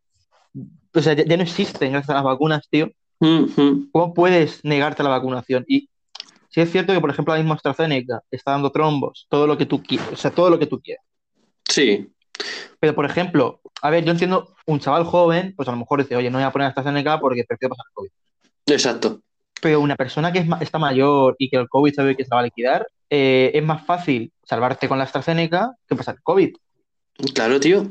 [0.94, 2.90] o sea, ya, ya no existen gracias a las vacunas, tío.
[3.20, 3.88] Hmm.
[3.92, 5.64] ¿Cómo puedes negarte a la vacunación?
[5.68, 5.88] Y
[6.54, 9.66] si es cierto que, por ejemplo, la misma AstraZeneca está dando trombos, todo lo que
[9.66, 11.04] tú quieras, o sea, todo lo que tú quieras.
[11.68, 12.08] Sí,
[12.78, 16.14] Pero, por ejemplo, a ver, yo entiendo un chaval joven, pues a lo mejor dice,
[16.14, 18.10] oye, no voy a poner AstraZeneca porque prefiero pasar COVID.
[18.66, 19.20] exacto.
[19.60, 22.30] Pero una persona que es ma- está mayor y que el COVID sabe que se
[22.34, 26.54] va a liquidar, eh, es más fácil salvarte con la AstraZeneca que pasar COVID.
[27.34, 27.82] Claro, tío.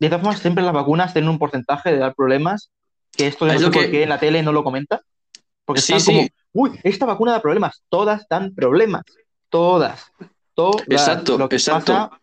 [0.00, 2.70] De todas formas, siempre las vacunas tienen un porcentaje de dar problemas,
[3.12, 5.02] que esto Es no por que- qué en la tele no lo comenta,
[5.64, 6.06] porque Sí, están sí.
[6.06, 9.02] como, uy, esta vacuna da problemas, todas dan problemas,
[9.48, 10.04] todas,
[10.54, 10.84] todas.
[10.88, 11.92] Exacto, Lo que exacto.
[11.92, 12.20] pasa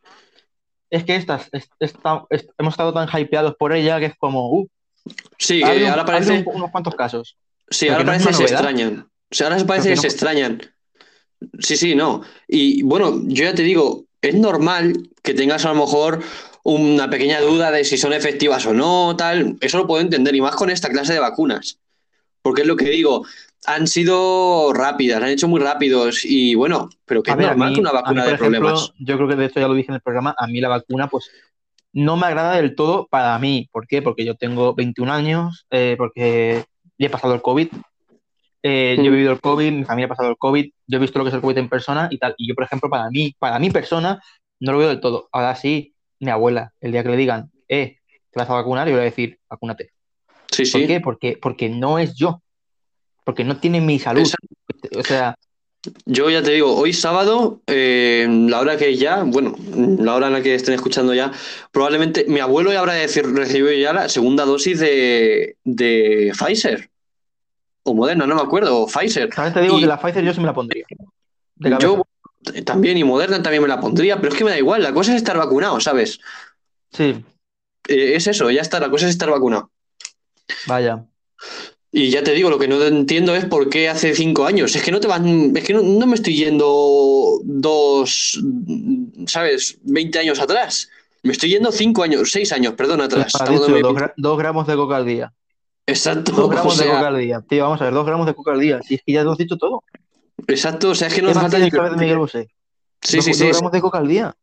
[0.90, 4.52] es que estas, es- esta- es- hemos estado tan hypeados por ella que es como,
[4.52, 4.68] uh,
[5.38, 6.44] Sí, habido- ahora parece.
[6.48, 7.38] un- unos cuantos casos.
[7.70, 9.08] Sí, ahora no parece que se extrañan.
[9.32, 10.62] O sea, ahora parece que que se no- extrañan.
[11.60, 12.22] Sí, sí, no.
[12.48, 16.24] Y bueno, yo ya te digo, es normal que tengas a lo mejor
[16.64, 19.58] una pequeña duda de si son efectivas o no, tal.
[19.62, 21.78] Eso lo puedo entender, y más con esta clase de vacunas.
[22.42, 23.26] Porque es lo que digo,
[23.68, 27.70] han sido rápidas, han hecho muy rápidos, y bueno, pero que A es ver, normal
[27.70, 28.92] mí- que una mí, vacuna de ejemplo, problemas.
[29.00, 31.08] Yo creo que de esto ya lo dije en el programa, a mí la vacuna,
[31.08, 31.30] pues,
[31.94, 33.70] no me agrada del todo para mí.
[33.72, 34.02] ¿Por qué?
[34.02, 36.66] Porque yo tengo 21 años, eh, porque
[36.98, 37.68] ya he pasado el COVID.
[38.68, 41.20] eh, yo he vivido el COVID, mi familia ha pasado el COVID, yo he visto
[41.20, 42.34] lo que es el COVID en persona y tal.
[42.38, 44.20] Y yo, por ejemplo, para mí, para mi persona,
[44.60, 45.30] no lo veo del todo.
[45.32, 47.98] Ahora sí, mi abuela, el día que le digan, eh,
[48.32, 49.92] te vas a vacunar, yo le voy a decir, vacúnate.
[50.52, 50.88] Sí, ¿Por sí.
[50.88, 51.00] qué?
[51.00, 52.42] Porque, porque no es yo.
[53.26, 54.22] Porque no tiene mi salud.
[54.22, 55.00] Exacto.
[55.00, 55.36] O sea,
[56.06, 59.56] Yo ya te digo, hoy sábado, eh, la hora que ya, bueno,
[60.00, 61.32] la hora en la que estén escuchando ya,
[61.72, 66.90] probablemente mi abuelo ya habrá de decir, recibió ya la segunda dosis de, de Pfizer.
[67.84, 69.30] O Moderna, no me acuerdo, o Pfizer.
[69.30, 70.86] también te digo Y que la Pfizer yo sí me la pondría.
[71.80, 72.04] Yo
[72.66, 75.12] también, y Moderna también me la pondría, pero es que me da igual, la cosa
[75.12, 76.20] es estar vacunado, ¿sabes?
[76.92, 77.24] Sí,
[77.88, 79.70] Eh, es eso, ya está, la cosa es estar vacunado.
[80.68, 81.06] vaya.
[81.98, 84.76] Y ya te digo, lo que no entiendo es por qué hace cinco años.
[84.76, 88.38] Es que no te van, es que no, no me estoy yendo dos,
[89.28, 89.80] ¿sabes?
[89.84, 90.90] 20 años atrás.
[91.24, 93.34] Me estoy yendo cinco años, seis años, perdón, atrás.
[93.34, 94.02] Has Estamos dicho dos, 2020.
[94.02, 95.34] gra- dos gramos de coca al día.
[95.88, 97.42] Exacto, Dos o gramos de coca al día.
[97.48, 98.82] Tío, vamos a ver, dos gramos de coca al día.
[98.82, 99.82] Si es que ya lo has dicho todo.
[100.48, 102.50] exacto, o sea, es que no ¿Qué hace más falta ni de Miguel Bosé?
[103.02, 103.48] Sí, dos, sí, dos sí.
[103.48, 104.36] gramos de coca al día.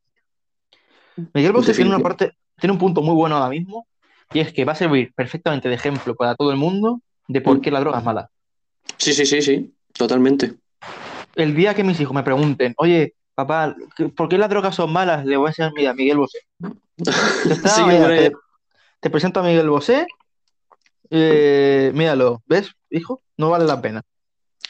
[1.34, 3.86] Miguel Bosé tiene una parte, tiene un punto muy bueno ahora mismo,
[4.32, 7.58] y es que va a servir perfectamente de ejemplo para todo el mundo de por
[7.58, 7.60] Mm.
[7.62, 8.30] qué la droga es mala.
[8.98, 10.54] Sí, sí, sí, sí, totalmente.
[11.34, 14.92] El día que mis hijos me pregunten, oye, papá, ¿qué- ¿por qué las drogas son
[14.92, 15.24] malas?
[15.24, 16.38] Le voy a enseñar, mira, Miguel Bosé.
[17.50, 18.32] Está, Sí, mira, te,
[19.00, 20.06] te presento a Miguel Bosé.
[21.10, 23.22] Eh, míralo, ¿ves, hijo?
[23.36, 24.02] No vale la pena.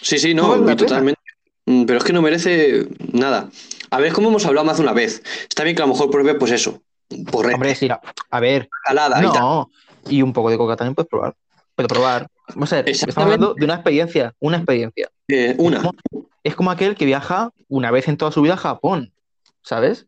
[0.00, 0.88] Sí, sí, No no, vale la y pena.
[0.88, 1.20] totalmente.
[1.66, 3.48] Mm, Pero es que no merece nada.
[3.90, 5.22] A ver, como hemos hablado más de una vez.
[5.48, 6.82] Está bien que a lo mejor pruebe, pues eso,
[7.30, 9.32] por Hombre, sí, a a ver, y tal.
[9.32, 9.70] no,
[10.08, 11.34] y un poco de coca también puedes probar.
[11.76, 12.26] Pero probar.
[12.48, 15.10] Vamos a ver, estamos hablando de una experiencia, una experiencia.
[15.28, 15.82] Eh, una.
[16.42, 19.12] Es como aquel que viaja una vez en toda su vida a Japón,
[19.62, 20.06] ¿sabes?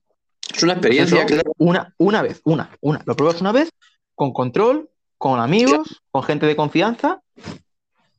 [0.55, 1.53] Es una experiencia, claro.
[1.59, 3.03] una, una vez, una, una.
[3.07, 3.71] Lo pruebas una vez,
[4.15, 7.23] con control, con amigos, con gente de confianza,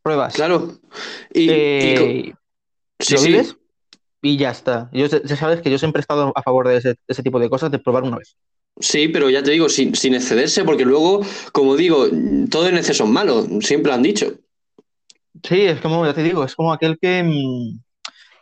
[0.01, 0.33] pruebas.
[0.33, 0.79] Claro.
[1.33, 2.33] Y, y Eh,
[2.99, 3.27] sí, lo sí.
[3.27, 3.57] vives
[4.21, 4.89] y ya está.
[4.91, 7.39] Yo, ya sabes que yo siempre he estado a favor de ese, de ese tipo
[7.39, 8.35] de cosas, de probar una vez.
[8.79, 11.21] Sí, pero ya te digo, sin, sin excederse, porque luego,
[11.53, 12.07] como digo,
[12.49, 14.33] todo en exceso es malo, siempre lo han dicho.
[15.43, 17.79] Sí, es como, ya te digo, es como aquel que, mm,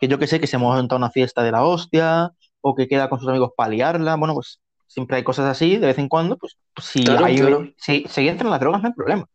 [0.00, 3.08] que yo que sé, que se monta una fiesta de la hostia o que queda
[3.08, 4.16] con sus amigos para liarla.
[4.16, 6.36] Bueno, pues siempre hay cosas así de vez en cuando.
[6.36, 7.68] Pues, pues si Claro, hay, claro.
[7.76, 9.28] si, si entran las drogas, no hay problema.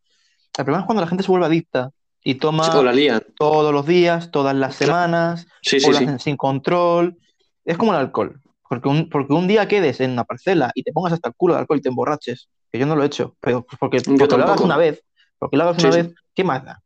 [0.58, 1.90] El problema es cuando la gente se vuelve adicta
[2.22, 7.16] y toma la todos los días, todas las semanas, Sí, o lo hacen sin control.
[7.64, 8.40] Es como el alcohol.
[8.70, 11.54] Porque un, porque un día quedes en una parcela y te pongas hasta el culo
[11.54, 14.14] de alcohol y te emborraches, que yo no lo he hecho, pero pues porque, Yo
[14.14, 15.02] porque lo hagas una vez,
[15.40, 16.02] porque lo hagas Sí, una sí.
[16.02, 16.80] vez, ¿qué más da?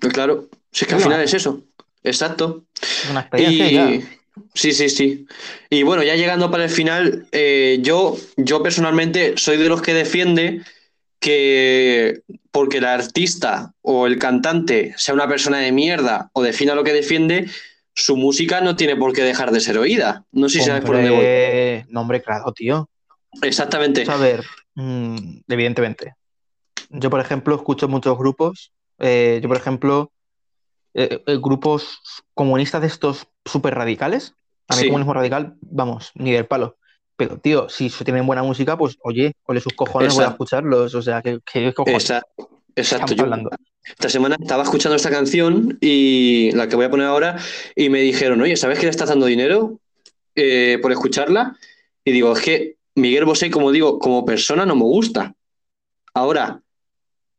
[0.00, 1.64] Pues claro, si es que al ¿Qué final es eso.
[2.04, 2.66] Exacto.
[2.80, 3.90] Es una experiencia y ya.
[3.90, 4.08] Y
[4.54, 5.26] sí, sí, sí.
[5.70, 9.92] Y bueno, ya llegando para el final, eh, yo, yo personalmente soy de los que
[9.92, 10.62] defiende
[11.18, 16.84] que porque el artista o el cantante sea una persona de mierda o defina lo
[16.84, 17.50] que defiende,
[18.00, 20.24] su música no tiene por qué dejar de ser oída.
[20.32, 21.92] No sé si sabes por dónde voy.
[21.92, 22.88] No, hombre, claro, tío.
[23.42, 24.04] Exactamente.
[24.04, 25.16] Vamos a ver, mm,
[25.48, 26.14] evidentemente.
[26.90, 28.72] Yo, por ejemplo, escucho muchos grupos.
[29.02, 30.12] eh, yo, por ejemplo,
[30.92, 32.00] eh, eh, grupos
[32.34, 34.34] comunistas de estos súper radicales.
[34.68, 34.88] A mí, Sí.
[34.88, 36.76] comunismo radical, vamos, ni del palo.
[37.16, 40.94] Pero, tío, si tienen buena música, pues oye, ole sus cojones, voy a escucharlos.
[40.94, 42.59] O sea, ¿qué, qué cojones Exacto.
[42.80, 43.14] Exacto.
[43.14, 43.24] Yo
[43.84, 47.38] esta semana estaba escuchando esta canción y la que voy a poner ahora
[47.74, 49.80] y me dijeron, oye, ¿sabes que le estás dando dinero
[50.34, 51.56] eh, por escucharla?
[52.04, 55.34] Y digo, es que Miguel Bosé, como digo, como persona no me gusta.
[56.14, 56.60] Ahora,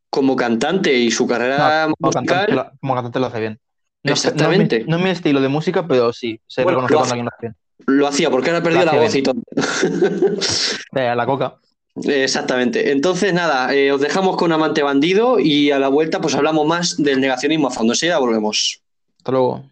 [0.09, 3.59] como cantante y su carrera No, como cantante, musical, lo, como cantante lo hace bien.
[4.03, 4.83] No, es- no es mi- Exactamente.
[4.87, 7.31] no es mi estilo de música, pero sí, se Bueno, reconoce lo cuando alguien lo
[7.35, 7.41] hace
[7.87, 7.97] bien.
[7.99, 9.35] lo hacía porque ahora perdido la voz y todo.
[10.95, 11.55] Eh, la coca.
[12.05, 12.91] Exactamente.
[12.91, 16.97] Entonces, nada, eh, os dejamos con Amante Bandido y a la vuelta pues hablamos más
[16.97, 17.93] del negacionismo a fondo.
[17.93, 18.81] ya volvemos.
[19.17, 19.63] Hasta luego.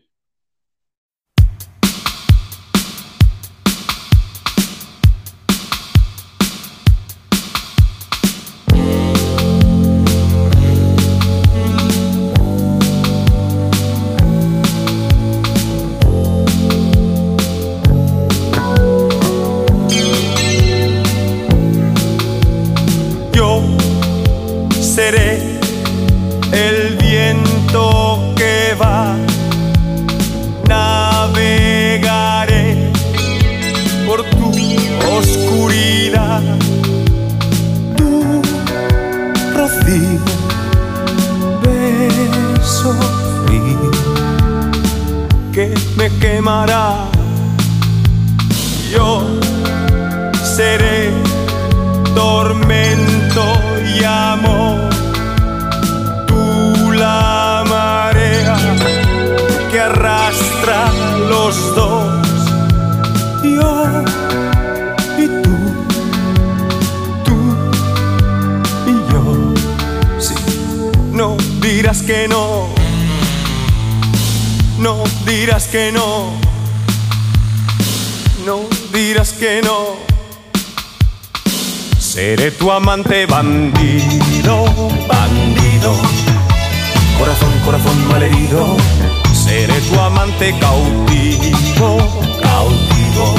[89.34, 91.98] Seré tu amante cautivo,
[92.42, 93.36] cautivo.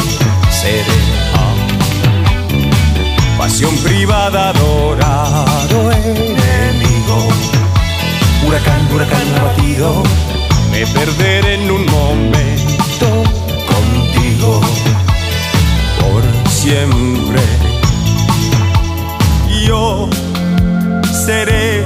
[0.51, 0.99] Seré
[1.35, 1.55] ah.
[3.39, 7.29] pasión privada, adorado enemigo.
[8.47, 10.03] Huracán, huracán abatido.
[10.71, 13.09] Me perderé en un momento
[13.67, 14.61] contigo
[16.01, 17.41] por siempre
[19.67, 20.09] yo
[21.27, 21.80] seré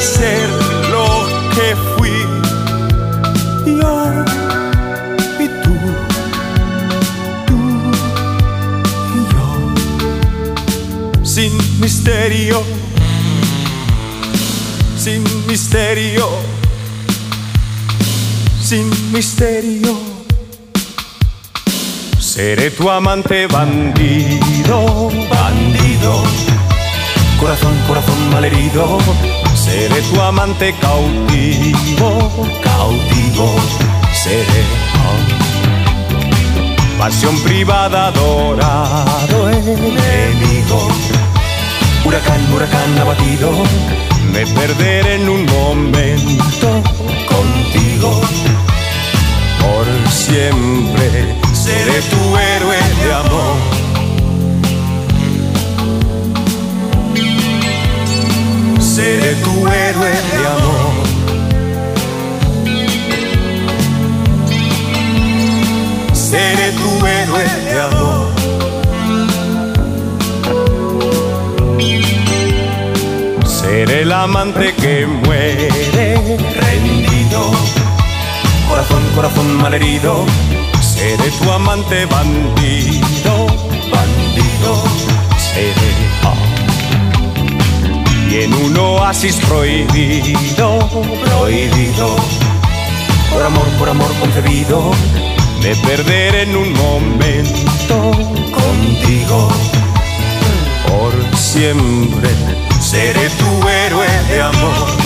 [0.00, 0.48] ser
[0.90, 2.18] lo que fui.
[3.66, 4.24] Yo
[5.38, 5.74] y tú,
[7.46, 7.58] tú
[9.16, 11.24] y yo.
[11.24, 12.62] Sin misterio,
[14.96, 16.60] sin misterio
[18.70, 19.98] sin misterio.
[22.20, 26.22] Seré tu amante bandido, bandido.
[27.40, 28.98] Corazón, corazón malherido.
[29.70, 32.10] Seré tu amante cautivo,
[32.60, 33.54] cautivo.
[34.12, 34.62] Seré
[36.98, 40.88] pasión privada, adorado enemigo.
[42.04, 43.52] Huracán, huracán abatido.
[44.32, 46.68] Me perderé en un momento
[47.28, 48.20] contigo
[49.60, 53.79] por siempre seré tu héroe de amor.
[58.94, 60.92] Seré tu héroe de amor.
[66.12, 68.26] Seré tu héroe de amor.
[73.46, 75.68] Seré el amante que muere
[76.60, 77.42] rendido
[78.70, 80.24] corazón, corazón malherido,
[80.80, 83.46] seré tu amante bandido,
[83.92, 84.72] bandido,
[85.36, 85.89] seré.
[88.30, 90.78] Y en un oasis prohibido,
[91.24, 92.16] prohibido,
[93.32, 94.92] por amor, por amor concebido,
[95.60, 98.12] me perderé en un momento
[98.52, 99.48] contigo.
[100.86, 102.30] Por siempre
[102.80, 105.00] seré tu héroe de amor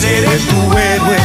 [0.00, 1.17] seré tu héroe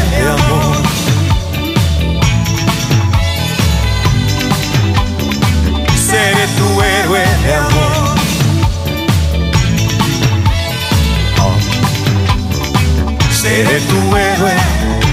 [6.57, 8.15] tu héroe de amor.
[13.31, 15.12] Seré tu héroe.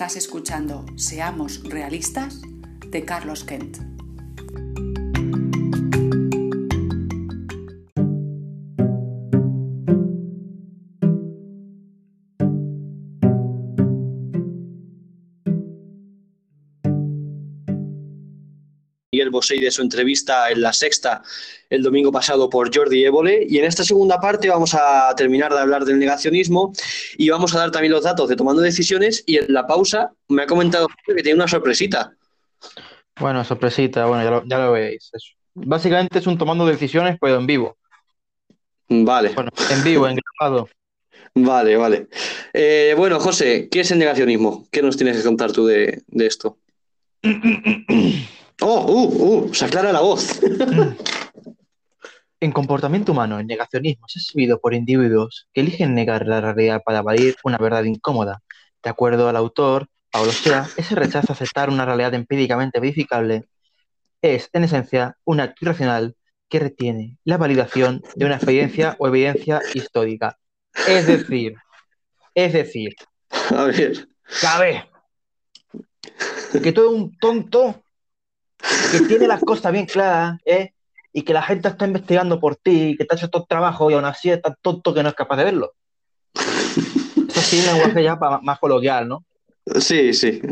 [0.00, 2.40] Estás escuchando Seamos Realistas
[2.88, 3.99] de Carlos Kent.
[19.30, 21.22] Miguel Bosé de su entrevista en La Sexta
[21.68, 23.46] el domingo pasado por Jordi Évole.
[23.48, 26.72] Y en esta segunda parte vamos a terminar de hablar del negacionismo
[27.16, 29.22] y vamos a dar también los datos de tomando decisiones.
[29.26, 32.12] Y en la pausa me ha comentado que tiene una sorpresita.
[33.18, 35.10] Bueno, sorpresita, bueno, ya lo, veis.
[35.54, 37.76] básicamente es un tomando decisiones, pero en vivo.
[38.88, 39.30] Vale.
[39.34, 40.68] Bueno, en vivo, en grabado.
[41.34, 42.08] Vale, vale.
[42.52, 44.66] Eh, bueno, José, ¿qué es el negacionismo?
[44.72, 46.58] ¿Qué nos tienes que contar tú de, de esto?
[48.62, 50.40] Oh, uh, uh, se aclara la voz.
[52.42, 57.00] En comportamiento humano, el negacionismo es exhibido por individuos que eligen negar la realidad para
[57.00, 58.40] evadir una verdad incómoda.
[58.82, 63.44] De acuerdo al autor, Paulo Sea, ese rechazo a aceptar una realidad empíricamente verificable
[64.22, 66.16] es, en esencia, un acto irracional
[66.48, 70.38] que retiene la validación de una experiencia o evidencia histórica.
[70.88, 71.56] Es decir,
[72.34, 72.94] es decir,
[73.54, 74.08] A ver.
[74.40, 74.88] cabe
[76.52, 77.82] que eres un tonto
[78.92, 80.72] que tiene las cosas bien claras, ¿eh?
[81.12, 83.90] Y que la gente está investigando por ti, que te ha hecho todo el trabajo
[83.90, 85.74] y aún así es tan tonto que no es capaz de verlo.
[86.34, 89.24] Eso sí, lenguaje ya más coloquial, ¿no?
[89.80, 90.40] Sí, sí.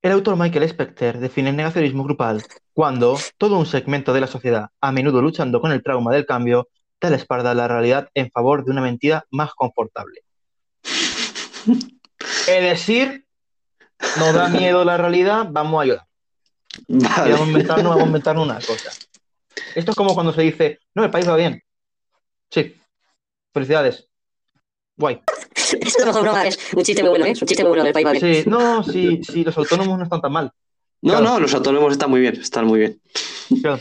[0.00, 4.68] El autor Michael Specter define el negacionismo grupal cuando todo un segmento de la sociedad,
[4.80, 6.68] a menudo luchando con el trauma del cambio,
[7.00, 10.22] da la espalda a la realidad en favor de una mentira más confortable.
[12.48, 13.26] Es decir,
[14.18, 16.06] nos da miedo la realidad, vamos a ayudar.
[16.86, 17.32] Y Vale.
[17.32, 18.90] vamos a inventarnos, vamos a inventarnos una cosa.
[19.74, 21.62] Esto es como cuando se dice, no, el país va bien.
[22.50, 22.74] Sí.
[23.52, 24.08] Felicidades.
[24.96, 25.20] Guay.
[25.54, 27.30] Eso no es broma, es un chiste muy bueno, ¿eh?
[27.32, 28.20] Es un chiste muy bueno del país, vale.
[28.42, 30.50] Sí, no, sí, sí, los autónomos no están tan mal.
[31.02, 31.24] No, Claro.
[31.26, 33.00] no, los autónomos están muy bien, están muy bien.
[33.62, 33.78] Claro.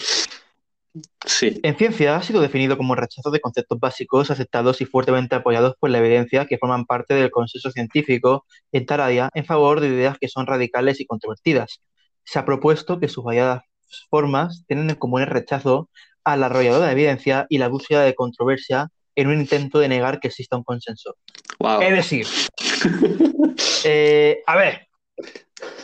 [1.25, 1.59] Sí.
[1.63, 5.89] En ciencia ha sido definido como rechazo de conceptos básicos aceptados y fuertemente apoyados por
[5.89, 10.17] la evidencia que forman parte del consenso científico en tal área en favor de ideas
[10.19, 11.81] que son radicales y controvertidas.
[12.23, 13.63] Se ha propuesto que sus variadas
[14.09, 15.89] formas tienen en común el rechazo
[16.23, 20.27] a la arrolladora evidencia y la búsqueda de controversia en un intento de negar que
[20.27, 21.15] exista un consenso.
[21.59, 21.81] Wow.
[21.81, 22.27] Es decir,
[23.83, 24.87] eh, a ver,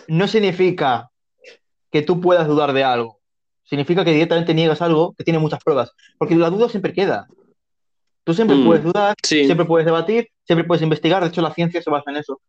[0.07, 1.09] no significa
[1.91, 3.19] que tú puedas dudar de algo.
[3.63, 5.91] Significa que directamente niegas algo que tiene muchas pruebas.
[6.17, 7.27] Porque la duda siempre queda.
[8.23, 9.45] Tú siempre Mm, puedes dudar, sí.
[9.45, 11.21] siempre puedes debatir, siempre puedes investigar.
[11.23, 12.39] De hecho, la ciencia se basa en eso.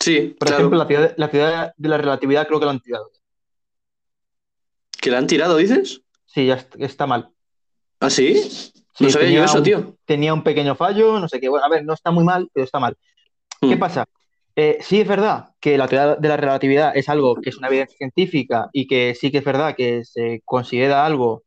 [0.00, 0.56] Sí, Por claro.
[0.62, 3.10] ejemplo, la teoría, la teoría de la relatividad creo que la han tirado.
[5.00, 6.02] ¿Que la han tirado, dices?
[6.26, 7.30] Sí, ya est- está mal.
[8.00, 8.34] ¿Ah, sí?
[8.42, 9.96] Sí, No sabía yo eso, un- tío.
[10.04, 11.48] Tenía un pequeño fallo, no sé qué.
[11.48, 12.96] Bueno, a ver, no está muy mal, pero está mal.
[13.60, 13.78] ¿Qué Mm.
[13.78, 14.04] pasa?
[14.56, 17.68] Eh, sí es verdad que la teoría de la relatividad es algo que es una
[17.68, 21.42] evidencia científica y que sí que es verdad que se considera algo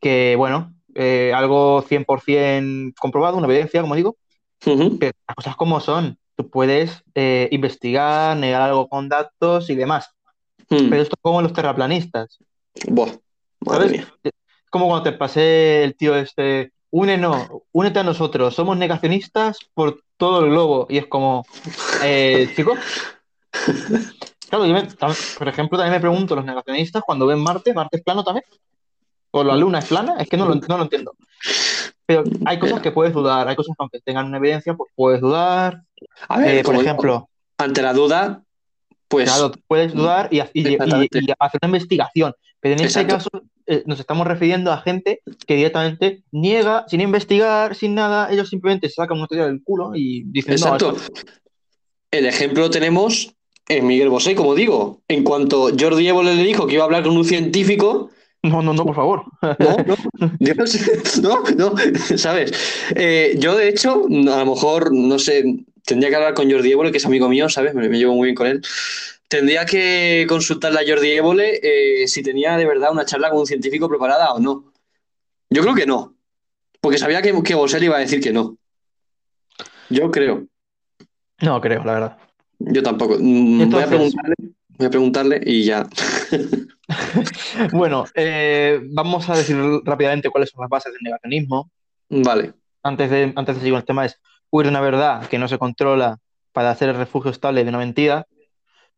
[0.00, 4.16] que, bueno, eh, algo 100% comprobado, una evidencia, como digo,
[4.64, 6.18] pero las cosas como son.
[6.36, 10.10] Tú puedes eh, investigar, negar algo con datos y demás.
[10.70, 10.88] Mm.
[10.88, 12.38] Pero esto es como los terraplanistas.
[12.88, 13.12] Buah,
[13.60, 13.92] madre ¿Sabes?
[13.92, 14.14] mía.
[14.22, 14.32] Es
[14.70, 20.44] como cuando te pasé el tío este, únenos, únete a nosotros, somos negacionistas por todo
[20.44, 20.86] el globo.
[20.90, 21.44] Y es como,
[22.04, 22.76] eh, chico.
[24.48, 24.88] Claro, yo me-
[25.38, 28.44] por ejemplo, también me pregunto, los negacionistas, cuando ven Marte, ¿Marte es plano también?
[29.32, 30.16] ¿O la Luna es plana?
[30.18, 31.12] Es que no lo, no lo entiendo.
[32.04, 35.20] Pero hay cosas que puedes dudar, hay cosas que aunque tengan una evidencia, pues puedes
[35.20, 35.82] dudar.
[36.28, 38.42] A ver, Eh, por ejemplo, ante la duda,
[39.08, 40.76] pues Claro, puedes dudar y, y- y-
[41.38, 43.30] hacer una investigación, pero en este caso
[43.70, 48.88] eh, nos estamos refiriendo a gente que directamente niega, sin investigar, sin nada, ellos simplemente
[48.88, 50.96] se sacan una teoría del culo y dicen, no, Exacto.
[50.96, 51.12] eso-
[52.10, 53.32] El ejemplo lo tenemos
[53.68, 55.00] en Miguel Bosé, como digo.
[55.06, 58.10] En cuanto Jordi Évole le dijo que iba a hablar con un científico,
[58.42, 59.22] no, no, no, por favor.
[59.60, 60.78] no, no, Dios,
[61.22, 61.74] no, no,
[62.16, 62.52] ¿sabes?
[62.96, 65.44] Eh, yo, de hecho, a lo mejor, no sé,
[65.84, 67.74] tendría que hablar con Jordi Évole, que es amigo mío, ¿sabes?
[67.74, 68.62] Me, me llevo muy bien con él.
[69.30, 73.46] Tendría que consultarle a Jordi Évole eh, si tenía de verdad una charla con un
[73.46, 74.72] científico preparada o no.
[75.48, 76.16] Yo creo que no,
[76.80, 78.56] porque sabía que, que Bosé le iba a decir que no.
[79.88, 80.48] Yo creo.
[81.42, 82.18] No creo, la verdad.
[82.58, 83.18] Yo tampoco.
[83.20, 84.34] Mm, Voy a preguntarle,
[84.68, 85.88] voy a preguntarle y ya.
[87.72, 91.70] Bueno, eh, vamos a decir rápidamente cuáles son las bases del negacionismo.
[92.08, 92.54] Vale.
[92.82, 94.18] Antes de, antes de seguir con el tema, es
[94.50, 96.18] huir de una verdad que no se controla
[96.50, 98.26] para hacer el refugio estable de una mentira.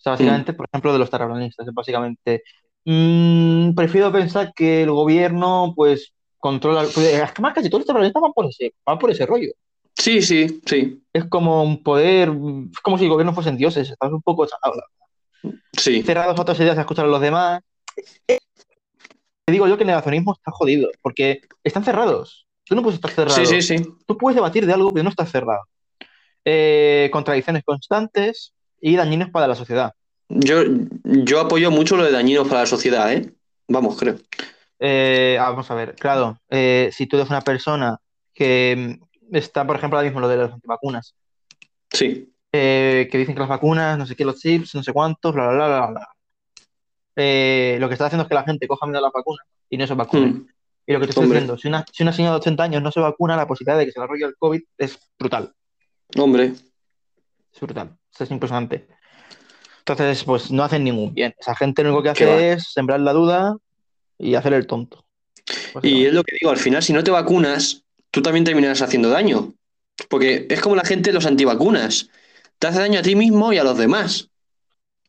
[0.03, 2.43] O sea, básicamente, por ejemplo, de los terraplanistas, básicamente,
[2.85, 6.83] mm, prefiero pensar que el gobierno, pues, controla.
[6.93, 9.53] pues, Es que más casi todos los terraplanistas van por ese, van por ese rollo.
[9.97, 14.11] Sí, sí, sí, Es como un poder, es como si el gobierno fuesen dioses, estás
[14.11, 14.85] un poco chalado, la
[15.45, 15.61] verdad.
[15.73, 16.03] sí.
[16.03, 17.61] cerrados a otras ideas a escuchar a los demás.
[18.27, 22.49] Te digo yo que el negacionismo está jodido, porque están cerrados.
[22.65, 23.37] Tú no puedes estar cerrado.
[23.37, 23.85] Sí, sí, sí.
[24.05, 25.63] Tú puedes debatir de algo, pero no estás cerrado.
[26.45, 29.93] Eh, contradicciones constantes y dañinas para la sociedad.
[30.35, 30.63] Yo,
[31.05, 33.33] yo apoyo mucho lo de dañinos para la sociedad, ¿eh?
[33.69, 34.17] Vamos, creo.
[34.79, 37.99] Eh, ah, vamos a ver, claro, eh, si tú eres una persona
[38.35, 38.99] que
[39.31, 41.15] mm, está, por ejemplo, ahora mismo lo de las antivacunas,
[41.93, 42.33] Sí.
[42.53, 45.49] eh, que dicen que las vacunas, no sé qué, los chips, no sé cuántos, bla,
[45.49, 46.09] bla, bla, bla, bla.
[47.17, 49.77] Eh, lo que está haciendo es que la gente coja miedo a las vacunas y
[49.77, 50.27] no se vacune.
[50.27, 50.47] Mm.
[50.87, 51.39] Y lo que te estoy Hombre.
[51.41, 53.87] diciendo, si una, si una señora de 80 años no se vacuna, la posibilidad de
[53.87, 55.53] que se le arrolle el COVID es brutal.
[56.19, 56.55] Hombre,
[57.55, 57.97] Es brutal.
[58.19, 58.89] Es impresionante.
[59.87, 61.35] Entonces, pues no hacen ningún bien.
[61.39, 62.37] Esa gente lo único que va.
[62.37, 63.57] hace es sembrar la duda
[64.19, 65.05] y hacer el tonto.
[65.83, 69.11] y es lo que digo, al final, si no te vacunas, tú también terminarás haciendo
[69.11, 69.55] daño.
[70.09, 72.11] Porque es como la gente de los antivacunas.
[72.59, 74.29] Te hace daño a ti mismo y a los demás.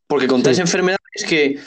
[0.07, 0.61] Porque Sí.
[0.61, 1.59] enfermedades que,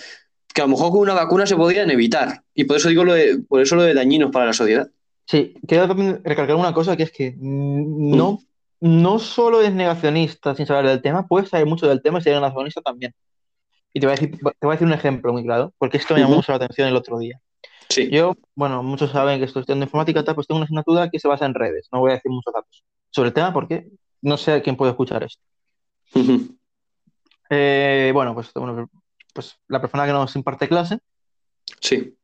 [0.53, 2.43] que a lo mejor con una vacuna se podrían evitar.
[2.55, 4.91] Y por eso digo lo de, por eso lo de dañinos para la sociedad.
[5.27, 8.41] Sí, quiero también recalcar una cosa que es que mm, no,
[8.81, 12.35] no solo es negacionista sin saber del tema, puedes saber mucho del tema y ser
[12.35, 13.15] negacionista también.
[13.93, 16.15] Y te voy a decir, te voy a decir un ejemplo muy claro, porque esto
[16.15, 16.39] me llamó Ujú.
[16.41, 17.41] mucho la atención el otro día.
[17.89, 18.11] Sí.
[18.11, 21.29] Yo, bueno, muchos saben que estoy estudiando informática, tal, pues tengo una asignatura que se
[21.29, 21.89] basa en redes.
[21.93, 23.89] No voy a decir muchos datos sobre el tema porque
[24.21, 25.41] no sé quién puede escuchar esto.
[27.49, 28.91] Eh, bueno, pues, bueno,
[29.33, 30.99] pues la persona que nos imparte clase,
[31.81, 32.17] Sí.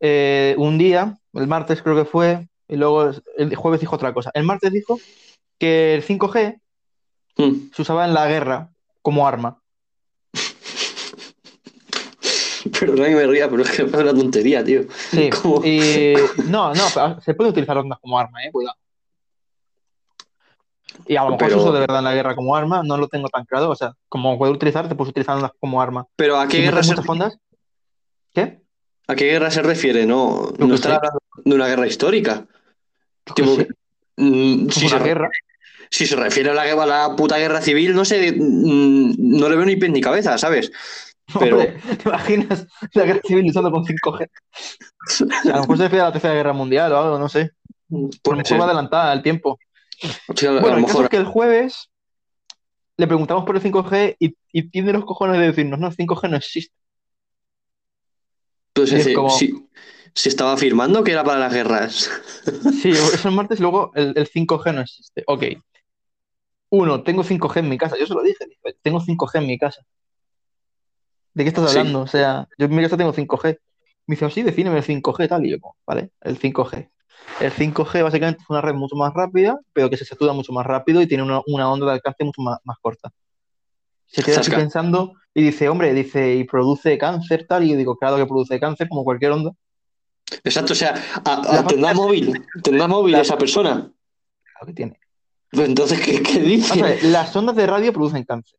[0.00, 4.30] eh, un día, el martes creo que fue, y luego el jueves dijo otra cosa.
[4.34, 4.98] El martes dijo
[5.58, 6.60] que el 5G
[7.36, 7.70] Mm.
[7.74, 8.70] se usaba en la guerra
[9.02, 9.60] como arma.
[12.80, 14.82] Perdona que me ría, pero es que me parece una tontería, tío.
[15.10, 15.30] Sí,
[15.64, 16.14] y
[16.50, 18.76] no, no, se puede utilizar ondas como arma, eh, cuidado.
[21.06, 22.96] Y a lo mejor Pero- se usa de verdad en la guerra como arma, no
[22.96, 23.70] lo tengo tan claro.
[23.70, 26.06] O sea, como puede utilizar, te puedes utilizar ondas como arma.
[26.16, 27.38] Pero ¿a qué Si guerra se, ondas,
[28.34, 28.60] ¿qué?
[29.06, 30.04] a qué guerra se refiere?
[30.06, 30.98] No, no estará sé.
[30.98, 32.46] hablando de una guerra histórica.
[33.26, 33.68] Yo Tipo que- sé,
[34.20, 35.30] Mm, si, una se, guerra.
[35.90, 39.48] Si se refiere a la, guerra- a la puta guerra civil, no sé, mm, no
[39.48, 40.70] le veo ni pies ni cabeza, ¿sabes?
[41.38, 44.28] Pero- Hombre, ¿te imaginas la guerra civil luchando con 5G?
[44.30, 47.28] O sea, a lo mejor se refiere a la Tercera Guerra Mundial o algo, no
[47.28, 47.50] sé.
[47.90, 48.60] A mejor ser.
[48.60, 49.58] va adelantada al tiempo.
[50.36, 51.04] Sí, a, a Bueno, lo el caso mejor.
[51.04, 51.90] es que el jueves
[52.96, 56.30] le preguntamos por el 5G y, y tiene los cojones de decirnos, no, el 5G
[56.30, 56.74] no existe.
[58.72, 59.54] Pues, y es como- si,
[60.14, 62.10] si estaba afirmando que era para las guerras.
[62.82, 65.24] Sí, eso el martes y luego el, el 5G no existe.
[65.26, 65.44] Ok.
[66.70, 67.96] Uno, tengo 5G en mi casa.
[67.98, 68.44] Yo se lo dije.
[68.82, 69.82] Tengo 5G en mi casa.
[71.34, 71.78] ¿De qué estás Sí.
[71.78, 72.00] hablando?
[72.02, 73.58] O sea, yo en mi casa tengo 5G.
[74.06, 75.44] Me dice, sí, defíneme el 5G tal.
[75.46, 75.56] Y yo,
[75.86, 76.90] vale, el 5G.
[77.40, 80.66] El 5G básicamente es una red mucho más rápida, pero que se satura mucho más
[80.66, 83.10] rápido y tiene una, una onda de alcance mucho más, más corta.
[84.06, 87.64] Se queda así pensando y dice, hombre, dice, y produce cáncer tal.
[87.64, 89.52] Y yo digo, claro que produce cáncer como cualquier onda.
[90.44, 90.94] Exacto, o sea,
[91.24, 93.90] a- a- tendrá móvil, tendrá móvil La- esa persona.
[94.52, 94.98] Claro que tiene.
[95.50, 96.98] Pues entonces, ¿qué, qué dice?
[97.04, 98.58] las ondas de radio producen cáncer.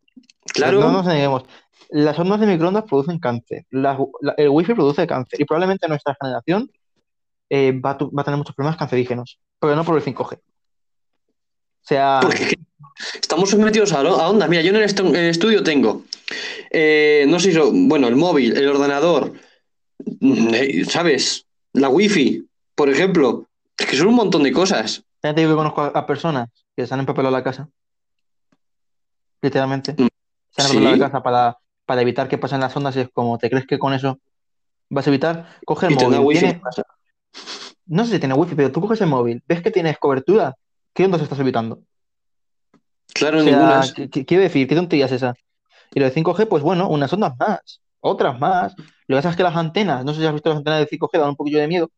[0.53, 0.79] Claro.
[0.79, 1.43] No nos neguemos.
[1.91, 3.65] Las ondas de microondas producen cáncer.
[3.71, 3.97] La-
[4.37, 5.39] el wifi produce cáncer.
[5.41, 6.69] Y probablemente nuestra generación
[7.49, 9.39] eh, va, a tu- va a tener muchos problemas cancerígenos.
[9.59, 10.35] Pero no por el 5G.
[10.35, 10.41] O
[11.81, 12.57] sea, Porque
[13.19, 14.49] estamos sometidos a, a ondas.
[14.49, 16.03] Mira, yo en el, estu- en el estudio tengo,
[16.71, 19.33] eh, no sé si, bueno, el móvil, el ordenador,
[20.19, 21.45] mm, eh, ¿sabes?
[21.73, 23.47] La wifi, por ejemplo.
[23.77, 25.03] Es que son un montón de cosas.
[25.23, 27.67] Ya te digo que conozco a, a personas que se han empapelado la casa.
[29.41, 29.93] Literalmente.
[29.93, 30.07] Mm,
[30.51, 30.73] Se han sí.
[30.77, 33.65] empapelado la casa para, para evitar que pasen las ondas y es como, ¿te crees
[33.67, 34.19] que con eso
[34.89, 35.47] vas a evitar?
[35.65, 36.19] Coge el móvil.
[36.19, 36.61] wifi
[37.85, 40.55] no sé si tiene wifi, pero tú coges el móvil, ves que tienes cobertura.
[40.93, 41.79] ¿Qué ondas estás evitando?
[43.13, 43.81] Claro, O sea, ninguna.
[43.95, 45.33] ¿qué- qué- quiero decir, ¿qué tontería es esa?
[45.93, 48.75] Y lo de 5G, pues bueno, unas ondas más, otras más.
[49.07, 50.87] Lo que pasa es que las antenas, no sé si has visto las antenas de
[50.87, 51.89] 5G, dan un poquillo de miedo.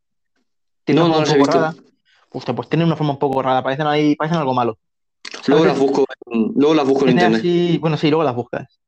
[0.86, 1.91] Tienen No, una no las he visto.
[2.32, 4.78] Hostia, pues tienen una forma un poco rara, parecen ahí, parecen algo malo.
[5.48, 7.40] Luego las busco, en- luego las busco en internet.
[7.40, 8.80] así- bueno, sí, luego las buscas.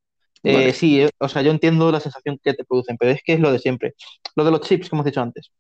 [0.44, 3.34] Eh, sí, eh, o sea, yo entiendo la sensación que te producen, pero es que
[3.34, 3.94] es lo de siempre.
[4.36, 5.52] Lo de los chips, como hemos dicho antes.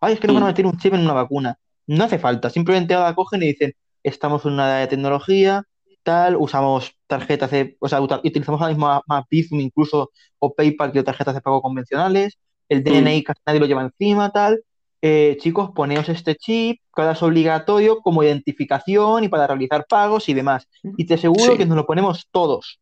[0.00, 1.58] Ay, es que nos van a meter un chip en una vacuna.
[1.86, 5.64] No hace falta, simplemente ahora cogen y dicen, estamos en una edad de tecnología,
[6.02, 10.92] tal, usamos tarjetas de, o sea, utilizamos ahora mismo más, más Bizum incluso o PayPal
[10.92, 12.38] que tarjetas de pago convencionales,
[12.68, 14.62] el DNI casi nadie lo lleva encima, tal.
[15.00, 20.28] Eh, chicos, poneos este chip, que ahora es obligatorio como identificación y para realizar pagos
[20.28, 20.66] y demás.
[20.96, 21.58] Y te aseguro Sí.
[21.58, 22.80] que nos lo ponemos todos.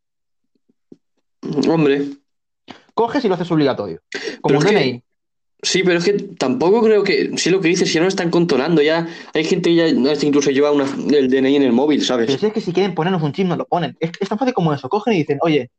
[1.68, 2.02] Hombre,
[2.94, 4.00] Coges y lo haces obligatorio.
[4.10, 5.02] Pero Como un DNI.
[5.62, 8.30] sí, pero es que tampoco creo que, sí lo que dices, si ya no están
[8.30, 9.88] controlando, ya hay gente que ya
[10.26, 12.40] incluso lleva una, el DNI en el móvil, Pero ¿sabes?
[12.40, 13.94] si es que si quieren ponernos un chip, nos lo ponen.
[14.00, 14.88] Es, es tan fácil como eso.
[14.88, 15.70] Cogen y dicen, oye,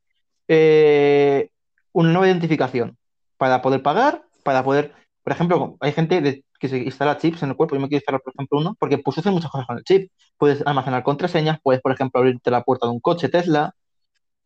[0.47, 1.49] eh,
[1.93, 2.95] una nueva identificación
[3.37, 4.93] para poder pagar, para poder,
[5.27, 7.75] por ejemplo, hay gente de- que se instala chips en el cuerpo.
[7.75, 10.09] Yo me quiero instalar, por ejemplo, uno, porque puedes hacer muchas cosas con el chip.
[10.37, 13.75] Puedes almacenar contraseñas, puedes, por ejemplo, abrirte la puerta de un coche Tesla,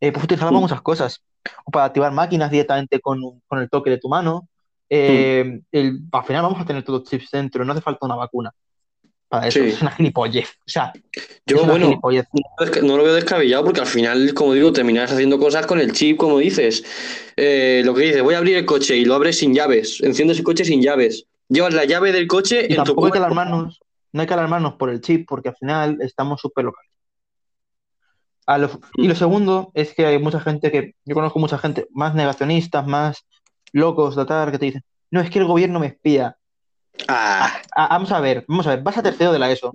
[0.00, 1.22] eh, puedes utilizarlo para muchas cosas.
[1.64, 3.20] O para activar máquinas directamente con,
[3.52, 4.48] el toque de tu mano.
[4.90, 8.50] Eh, el- al final vamos a tener todos chips dentro, no hace falta una vacuna.
[9.32, 9.70] Para eso, Sí.
[9.70, 10.46] es una gilipollez.
[10.58, 10.92] O sea,
[11.46, 11.98] Yo, bueno,
[12.82, 16.18] no lo veo descabellado porque al final, como digo, terminas haciendo cosas con el chip,
[16.18, 16.84] como dices.
[17.36, 20.02] Eh, lo que dices, voy a abrir el coche y lo abres sin llaves.
[20.02, 21.24] Enciendes el coche sin llaves.
[21.48, 23.24] Llevas la llave del coche Y en tu tampoco hay que cuerpo.
[23.34, 23.80] alarmarnos,
[24.12, 26.90] no hay que alarmarnos por el chip, porque al final estamos súper locales.
[28.46, 31.86] A lo- y lo segundo es que hay mucha gente que, yo conozco mucha gente
[31.92, 33.24] más negacionistas, más
[33.72, 36.36] locos de tal, que te dicen, no, es que el gobierno me espía.
[37.08, 39.74] Ah, Ah, vamos a ver, vamos a ver, vas a tercero de la ESO.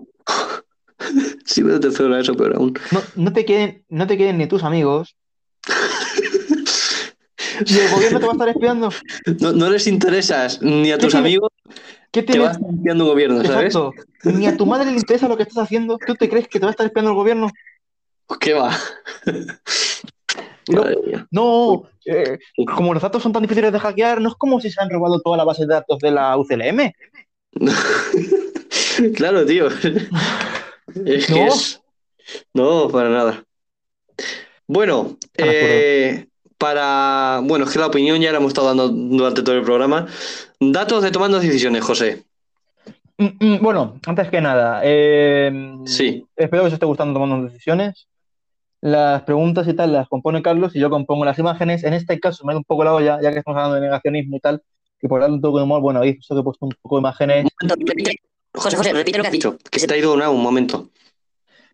[1.46, 2.74] sí, pero tercero era eso, pero aún.
[2.92, 5.16] No, no te quieren, no te quieren ni tus amigos,
[7.68, 8.90] ¿Y el gobierno te va a estar espiando?
[9.42, 11.50] No, no les interesas ni a tus tiene- amigos,
[12.12, 13.76] ¿Qué te va a estar espiando un gobierno, ¿sabes?
[14.24, 15.98] Ni a tu madre le interesa lo que estás haciendo.
[15.98, 17.50] ¿Tú te crees que te va a estar espiando el gobierno?
[18.40, 18.72] ¿Qué va?
[20.68, 21.28] Mía.
[21.32, 22.38] No, eh,
[22.76, 25.20] como los datos son tan difíciles de hackear, no es como si se han robado
[25.22, 26.92] toda la base de datos de la UCLM.
[29.16, 29.68] Claro, tío.
[31.06, 31.48] Es que No.
[31.48, 31.82] es.
[32.54, 33.44] No, para nada.
[34.66, 36.26] Bueno, eh,
[36.58, 37.42] para.
[37.44, 40.08] Bueno, es que la opinión ya la hemos estado dando durante todo el programa.
[40.60, 42.24] Datos de tomando decisiones, José.
[43.18, 45.52] Mm, mm, Bueno, antes que nada, eh,
[45.86, 46.26] Sí.
[46.36, 48.08] espero que os esté gustando tomando decisiones.
[48.82, 51.84] Las preguntas y tal las compone Carlos y yo compongo las imágenes.
[51.84, 54.38] En este caso me da un poco la olla, ya que estamos hablando de negacionismo
[54.38, 54.62] y tal,
[55.02, 56.98] y por darle un toque de humor, bueno, he visto que he puesto un poco
[56.98, 57.48] de imágenes.
[58.54, 59.58] José, José, repite lo que has dicho.
[59.72, 60.90] Que se te ha ido una, un momento.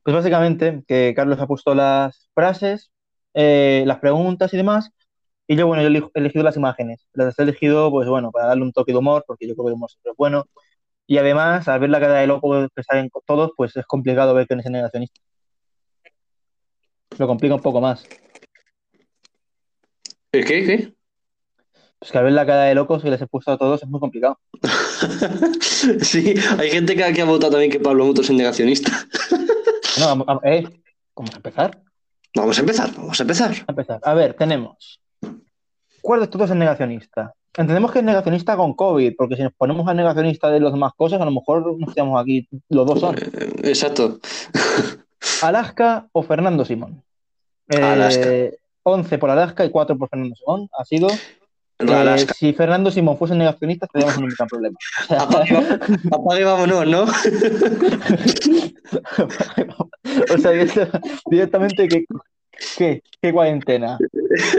[0.03, 2.91] Pues básicamente que Carlos ha puesto las frases,
[3.33, 4.91] eh, las preguntas y demás,
[5.47, 7.05] y yo, bueno, yo he elegido las imágenes.
[7.13, 9.69] Las he elegido, pues bueno, para darle un toque de humor, porque yo creo que
[9.69, 10.45] el humor siempre es bueno.
[11.05, 14.47] Y además, al ver la cara de loco que salen todos, pues es complicado ver
[14.47, 15.19] quién es negacionista.
[17.17, 18.05] Lo complica un poco más.
[20.31, 20.65] ¿El qué?
[20.65, 20.93] ¿Qué?
[21.99, 23.89] Pues que al ver la cara de locos que les he puesto a todos es
[23.89, 24.39] muy complicado.
[26.01, 28.91] Sí, hay gente que, que ha votado también que Pablo Motos es negacionista.
[29.99, 30.67] No, vamos, eh,
[31.15, 31.81] vamos a empezar.
[32.35, 33.51] Vamos a empezar, vamos a empezar.
[33.51, 33.99] A empezar.
[34.01, 34.99] A ver, tenemos.
[36.01, 37.33] ¿Cuál de todos es negacionista?
[37.55, 40.93] Entendemos que es negacionista con COVID, porque si nos ponemos al negacionista de las demás
[40.97, 42.47] cosas, a lo mejor nos quedamos aquí.
[42.69, 43.15] Los dos son.
[43.17, 44.19] Eh, Exacto.
[45.41, 47.03] Alaska o Fernando Simón.
[47.69, 48.29] Eh, Alaska.
[48.85, 50.69] 11 por Alaska y 4 por Fernando Simón.
[50.77, 51.07] Ha sido.
[51.79, 54.77] Eh, si Fernando Simón fuese negacionista, tendríamos un gran problema.
[55.09, 57.03] Apague, vámonos, ¿no?
[60.33, 62.05] o sea, directa- directamente, ¿qué,
[62.77, 63.97] qué, qué cuarentena?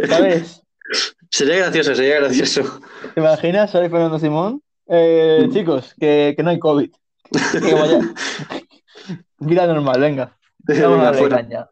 [0.08, 0.62] ¿Sabes?
[1.30, 2.80] Sería gracioso, sería gracioso.
[3.14, 3.70] ¿Te imaginas?
[3.70, 4.60] Soy Fernando Simón.
[4.86, 6.90] Eh, chicos, que, que no hay COVID.
[7.62, 8.00] Que vaya.
[9.38, 10.36] Vida normal, venga.
[11.14, 11.70] Fuera.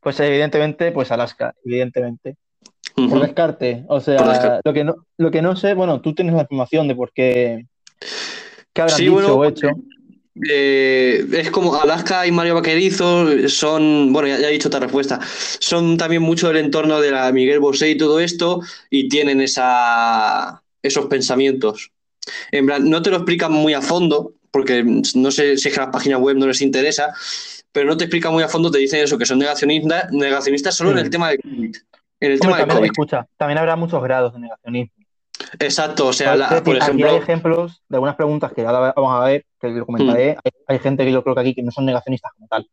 [0.00, 2.36] Pues evidentemente, pues Alaska, evidentemente.
[2.94, 3.84] Por descarte.
[3.88, 4.60] O sea, descarte.
[4.64, 7.66] lo que no, lo que no sé, bueno, tú tienes la información de por qué.
[8.72, 9.68] ¿Qué habrán Sí, dicho bueno, o hecho?
[10.50, 15.20] Eh, es como Alaska y Mario Vaquerizo son, bueno, ya, ya he dicho esta respuesta,
[15.58, 20.62] son también mucho del entorno de la Miguel Bosé y todo esto y tienen esa,
[20.82, 21.90] esos pensamientos.
[22.50, 25.80] En plan, no te lo explican muy a fondo, porque no sé si es que
[25.80, 27.12] a las páginas web no les interesa,
[27.72, 30.90] pero no te explican muy a fondo, te dicen eso, que son negacionistas, negacionistas solo
[30.92, 31.10] en el Mm.
[31.10, 31.76] tema del COVID.
[32.20, 32.84] En el Hombre, tema también, COVID.
[32.90, 34.92] escucha, también habrá muchos grados de negacionismo.
[35.58, 39.14] Exacto, o sea, la- por aquí ejemplo, hay ejemplos de algunas preguntas que ahora vamos
[39.20, 40.36] a ver, que lo comentaré.
[40.44, 42.68] Hay, hay gente que yo creo que aquí que no son negacionistas como tal.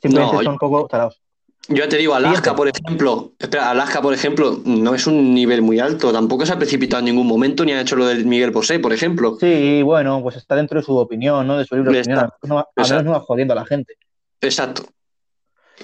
[0.00, 1.20] Simplemente No, son un poco tarados.
[1.68, 5.60] Yo ya te digo, Alaska, por ejemplo, espera, Alaska, por ejemplo, no es un nivel
[5.60, 8.50] muy alto, tampoco se ha precipitado en ningún momento ni ha hecho lo del Miguel
[8.50, 9.36] Bosé, por ejemplo.
[9.38, 11.58] Sí, bueno, pues está dentro de su opinión, ¿no?
[11.58, 12.12] De su libre Está.
[12.12, 12.30] opinión.
[12.44, 13.92] No, menos no va jodiendo a la gente.
[14.40, 14.84] Exacto.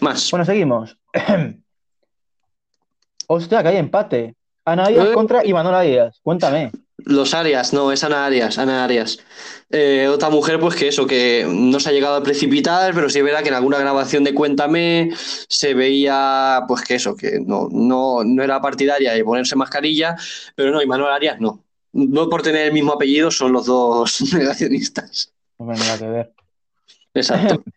[0.01, 0.31] Más.
[0.31, 0.97] Bueno, seguimos.
[3.29, 4.35] Hostia, que hay empate.
[4.65, 5.13] Ana Díaz Eh.
[5.15, 6.19] contra Imanol Díaz.
[6.23, 6.73] Cuéntame.
[6.99, 9.19] Los Arias, no, es Ana Arias, Ana Arias.
[9.71, 13.19] Eh, otra mujer, pues que eso, que no se ha llegado a precipitar, pero sí
[13.19, 15.11] es verdad que en alguna grabación de Cuéntame
[15.49, 20.17] se veía, pues que eso, que no, no, no era partidaria de ponerse mascarilla,
[20.57, 21.63] pero no, y Manuel Arias no.
[21.93, 25.33] No por tener el mismo apellido, son los dos negacionistas.
[25.59, 26.33] No me nada que ver.
[27.15, 27.63] Exacto.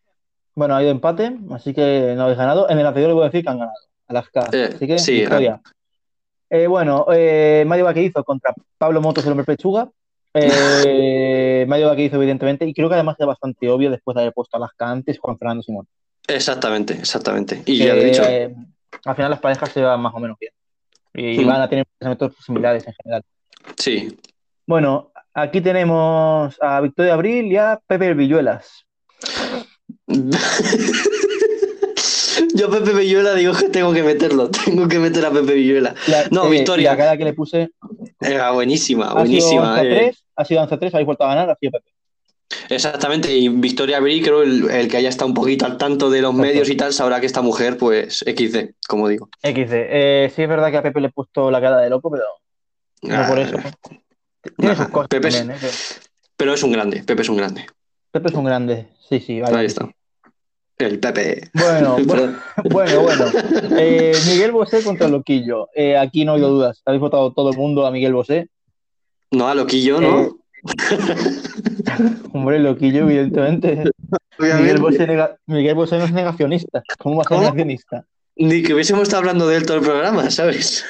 [0.60, 2.70] Bueno, ha habido empate, así que no habéis ganado.
[2.70, 3.78] En el anterior les voy a decir que han ganado.
[4.10, 4.49] Alaska.
[4.51, 5.62] Eh, así que, sí, victoria.
[6.49, 9.88] Eh, bueno, eh, Mario Vaquerizo contra Pablo Motos, el hombre pechuga.
[10.34, 14.57] Eh, Mario Vaquerizo, evidentemente, y creo que además es bastante obvio después de haber puesto
[14.57, 15.88] a Alaska antes Juan Fernando Simón.
[16.28, 17.64] Exactamente, exactamente.
[17.66, 18.24] Y ya lo he dicho.
[19.05, 20.51] al final las parejas se van más o menos bien.
[21.14, 21.47] Y Mm.
[21.47, 23.24] van a tener pensamientos similares en general.
[23.78, 24.18] Sí.
[24.68, 28.86] Bueno, aquí tenemos a Victoria Abril y a Pepe Villuelas.
[32.53, 35.93] Yo Pepe Villuela digo que tengo que meterlo, tengo que meter a Pepe Villuela.
[36.07, 36.91] La- No, eh, Victoria.
[36.91, 37.71] La cara que le puse
[38.19, 39.73] Era buenísima, ha sido buenísima.
[39.73, 39.95] 11 a eh.
[40.05, 41.91] 3, ha sido 11 a 3, habéis vuelto a ganar, ha sido Pepe.
[42.69, 46.21] Exactamente, y Victoria Abril, creo el, el que haya estado un poquito al tanto de
[46.21, 49.29] los medios y tal, sabrá que esta mujer, pues, XD, como digo.
[49.43, 49.71] XD.
[49.73, 52.23] Eh, sí es verdad que a Pepe le he puesto la cara de loco, pero
[53.03, 53.57] no por Ah, eso.
[54.57, 55.69] Tiene sus cosas Pepe es- también, ¿eh?
[56.37, 57.65] Pero es un grande, Pepe es un grande.
[58.12, 58.88] Pepe es un grande.
[59.07, 59.57] Sí, sí, vale.
[59.57, 59.89] Ahí está.
[60.78, 61.49] El Pepe.
[61.53, 62.38] Bueno, bueno,
[62.72, 63.26] bueno, bueno.
[63.78, 65.68] Eh, Miguel Bosé contra Loquillo.
[65.76, 66.82] Eh, aquí no ha habido dudas.
[66.86, 68.47] Habéis votado todo el mundo a Miguel Bosé.
[69.32, 70.39] No, a Loquillo, Eh, ¿no?
[72.34, 73.84] Hombre, Loquillo, evidentemente.
[74.39, 76.82] Miguel Bosé, nega- Miguel Bosé no es negacionista.
[76.97, 77.41] ¿Cómo va a ser ¿Cómo?
[77.41, 78.05] negacionista?
[78.38, 80.86] Ni que hubiésemos estado hablando de él todo el programa, ¿sabes?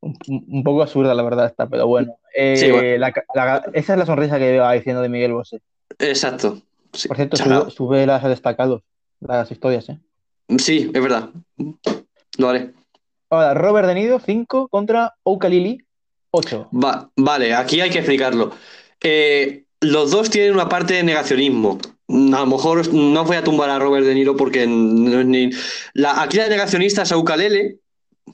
[0.00, 2.16] Un, un poco absurda, la verdad, está, pero bueno.
[2.34, 2.98] Eh, Sí, bueno.
[2.98, 5.60] la ca- la- esa es la sonrisa que iba diciendo de Miguel Bosé.
[5.98, 6.60] Exacto.
[6.92, 8.82] Sí, Por cierto, sube, sube las destacados,
[9.20, 9.98] las historias, ¿eh?
[10.58, 11.30] Sí, es verdad.
[12.38, 12.72] Lo haré.
[13.30, 15.78] Ahora, Robert De Nido, 5 contra Oukalili,
[16.30, 16.68] 8.
[16.72, 18.52] Va- vale, aquí hay que explicarlo.
[19.02, 21.78] Eh, los dos tienen una parte de negacionismo.
[22.08, 25.50] A lo mejor no voy a tumbar a Robert De Niro porque no es ni.
[25.94, 27.78] La, aquí la negacionista es Aukalele,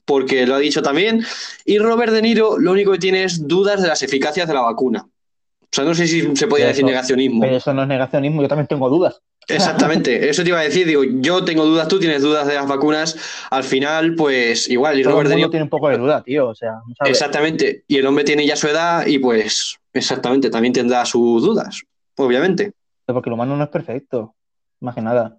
[0.04, 1.24] porque lo ha dicho también.
[1.64, 4.62] Y Robert De Niro lo único que tiene es dudas de las eficacias de la
[4.62, 5.06] vacuna.
[5.06, 7.40] O sea, no sé si se podía Pero decir eso- negacionismo.
[7.42, 9.20] Pero eso no es negacionismo, yo también tengo dudas.
[9.48, 10.86] Exactamente, eso te iba a decir.
[10.86, 13.16] Digo, yo tengo dudas, tú tienes dudas de las vacunas.
[13.50, 14.98] Al final, pues igual.
[14.98, 16.48] Y Todo el Robert De mundo Niro tiene un poco de duda, tío.
[16.48, 17.06] O sea, no.
[17.06, 17.84] Exactamente.
[17.88, 21.82] Y el hombre tiene ya su edad y pues exactamente, también tendrá sus dudas,
[22.16, 22.72] obviamente.
[23.06, 24.34] Porque el humano no es perfecto.
[24.80, 25.38] Más que nada.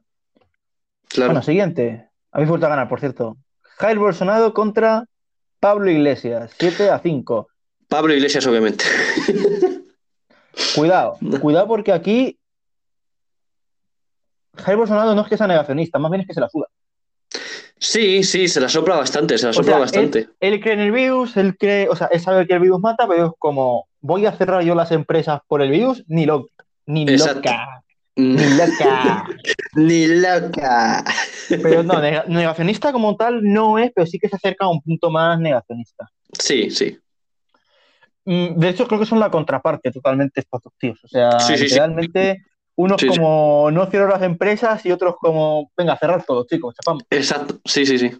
[1.07, 1.31] Claro.
[1.31, 2.07] Bueno, siguiente.
[2.31, 3.37] Habéis vuelto a ganar, por cierto.
[3.79, 5.05] Jair Bolsonaro contra
[5.59, 7.47] Pablo Iglesias, 7 a 5.
[7.87, 8.83] Pablo Iglesias, obviamente.
[10.75, 12.37] Cuidado, cuidado porque aquí
[14.57, 16.67] Jair Bolsonaro no es que sea negacionista, más bien es que se la suda.
[17.77, 20.19] Sí, sí, se la sopla bastante, se la O sopla sea, bastante.
[20.19, 22.81] Él, él cree en el virus, él cree, o sea, él sabe que el virus
[22.81, 26.51] mata, pero es como, voy a cerrar yo las empresas por el virus, ni loca,
[26.85, 27.49] ni Exacto.
[27.49, 27.83] loca,
[28.19, 29.25] ni loca.
[29.75, 31.03] Ni loca.
[31.49, 34.81] Pero no, nega- negacionista como tal no es, pero sí que se acerca a un
[34.81, 36.09] punto más negacionista.
[36.37, 36.97] Sí, sí.
[38.25, 40.99] Mm, De hecho, creo que son la contraparte totalmente estos dos tíos.
[41.03, 41.75] O sea, Sí, sí, sí.
[41.75, 42.43] realmente
[42.75, 47.03] unos como no cierro las empresas y otros como, venga, cerrar todo, chicos, chapamos.
[47.09, 47.59] Exacto.
[47.65, 48.11] Sí, sí, sí.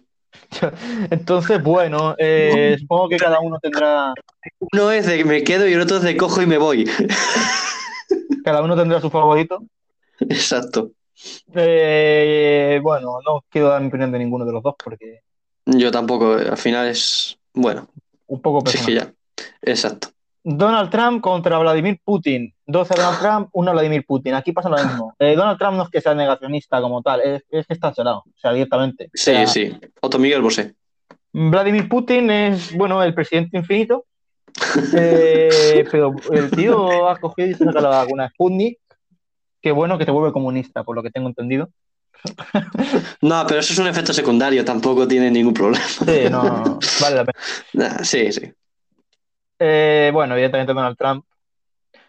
[1.10, 4.12] Entonces, bueno, eh, supongo que cada uno tendrá,
[4.72, 6.88] Uno es de que me quedo y el otro es de cojo y me voy.
[8.44, 9.62] cada uno tendrá su favorito.
[10.28, 10.90] Exacto.
[11.54, 15.20] Eh, bueno, no quiero dar mi opinión de ninguno de los dos porque
[15.66, 17.38] Yo tampoco, eh, al final es.
[17.52, 17.88] Bueno,
[18.26, 19.14] un poco sí, es que personal.
[19.36, 19.44] ya.
[19.72, 20.08] Exacto.
[20.42, 22.54] Donald Trump contra Vladimir Putin.
[22.66, 24.34] 12 a Donald Trump, 1 a Vladimir Putin.
[24.34, 25.14] Aquí pasa lo mismo.
[25.18, 28.18] Eh, Donald Trump no es que sea negacionista como tal, es, es que está exagerado,
[28.20, 29.06] o sea, directamente.
[29.06, 29.76] O Sí, sea, sí.
[30.00, 30.74] Otto Miguel Bosé.
[31.32, 34.06] Vladimir Putin es, bueno, el presidente infinito,
[34.96, 38.78] eh, pero el tío ha cogido y se saca la vacuna Sputnik,
[39.60, 41.68] que bueno que te vuelve comunista, por lo que tengo entendido.
[43.22, 45.84] No, pero eso es un efecto secundario, tampoco tiene ningún problema.
[45.86, 47.38] Sí, no, vale la pena.
[47.72, 48.52] Nah, sí, sí.
[49.58, 51.24] Eh, bueno, evidentemente Donald Trump.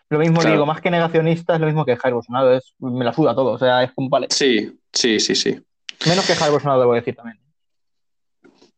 [0.10, 0.56] Lo mismo Claro.
[0.56, 3.52] digo, más que negacionista, es lo mismo que Jair Bolsonaro, es, me la suda todo,
[3.52, 5.58] o sea, es como, vale, Sí, sí, sí, sí.
[6.06, 7.40] menos que Jair Bolsonaro, debo decir también.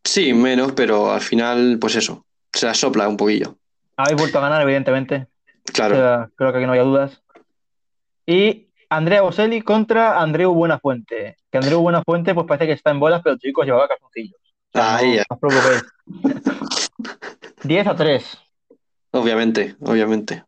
[0.04, 3.56] Sí, menos, pero al final, pues eso, se la sopla un poquillo.
[3.98, 5.28] Habéis vuelto a ganar, evidentemente,
[5.70, 5.96] o Claro.
[5.96, 7.23] sea, creo que aquí no había dudas.
[8.26, 11.38] Y Andrea Boselli contra Andreu Buenafuente.
[11.52, 14.40] Que Andreu Buenafuente, pues parece que está en bolas, pero chicos, llevaba calzoncillos.
[14.74, 15.24] Ahí, no, ya.
[15.30, 16.90] no os preocupéis.
[17.64, 18.38] 10 a 3.
[19.12, 20.44] Obviamente, obviamente.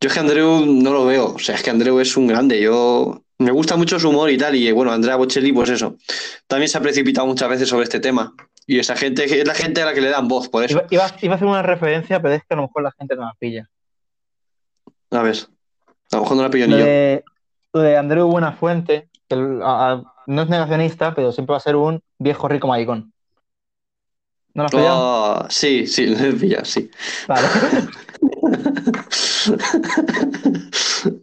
[0.00, 2.60] Yo es que Andreu no lo veo, o sea, es que Andreu es un grande,
[2.60, 5.96] yo me gusta mucho su humor y tal, y bueno, Andrea Bocelli, pues eso,
[6.46, 8.32] también se ha precipitado muchas veces sobre este tema,
[8.64, 10.76] y esa gente es la gente a la que le dan voz, por eso.
[10.78, 13.16] Iba, iba- iba a hacer una referencia, pero es que a lo mejor la gente
[13.16, 13.68] no la pilla.
[15.10, 15.36] A ver,
[16.12, 16.86] a lo mejor no la pillo Lo ni yo.
[16.86, 17.24] de,
[17.72, 21.60] lo de Andreu Buenafuente, que el- a- a- no es negacionista, pero siempre va a
[21.60, 23.12] ser un viejo rico maricón.
[24.54, 24.98] ¿No lo has pillado?
[25.00, 26.90] Oh, sí, sí, lo he pillado, sí.
[27.28, 27.48] Vale.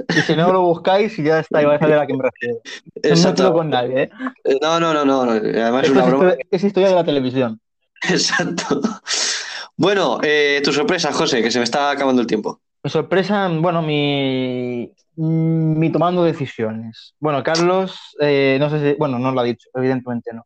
[0.09, 2.55] Y si no lo buscáis, ya está, y vais a ver a quién me refiero.
[2.55, 3.43] No Exacto.
[3.43, 4.09] meto con nadie, ¿eh?
[4.61, 6.25] No, no, no, no, no, además es una es, broma.
[6.29, 7.59] historia, es historia de la televisión.
[8.09, 8.81] Exacto.
[9.75, 12.61] Bueno, eh, tu sorpresa, José, que se me está acabando el tiempo.
[12.85, 17.15] Mi sorpresa, bueno, mi, mi tomando decisiones.
[17.19, 20.45] Bueno, Carlos, eh, no sé si, bueno, no lo ha dicho, evidentemente no.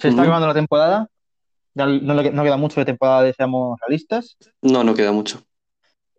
[0.00, 1.06] Se está acabando la temporada,
[1.74, 4.36] ya no, le- no queda mucho de temporada de Seamos Realistas.
[4.60, 5.40] No, no queda mucho.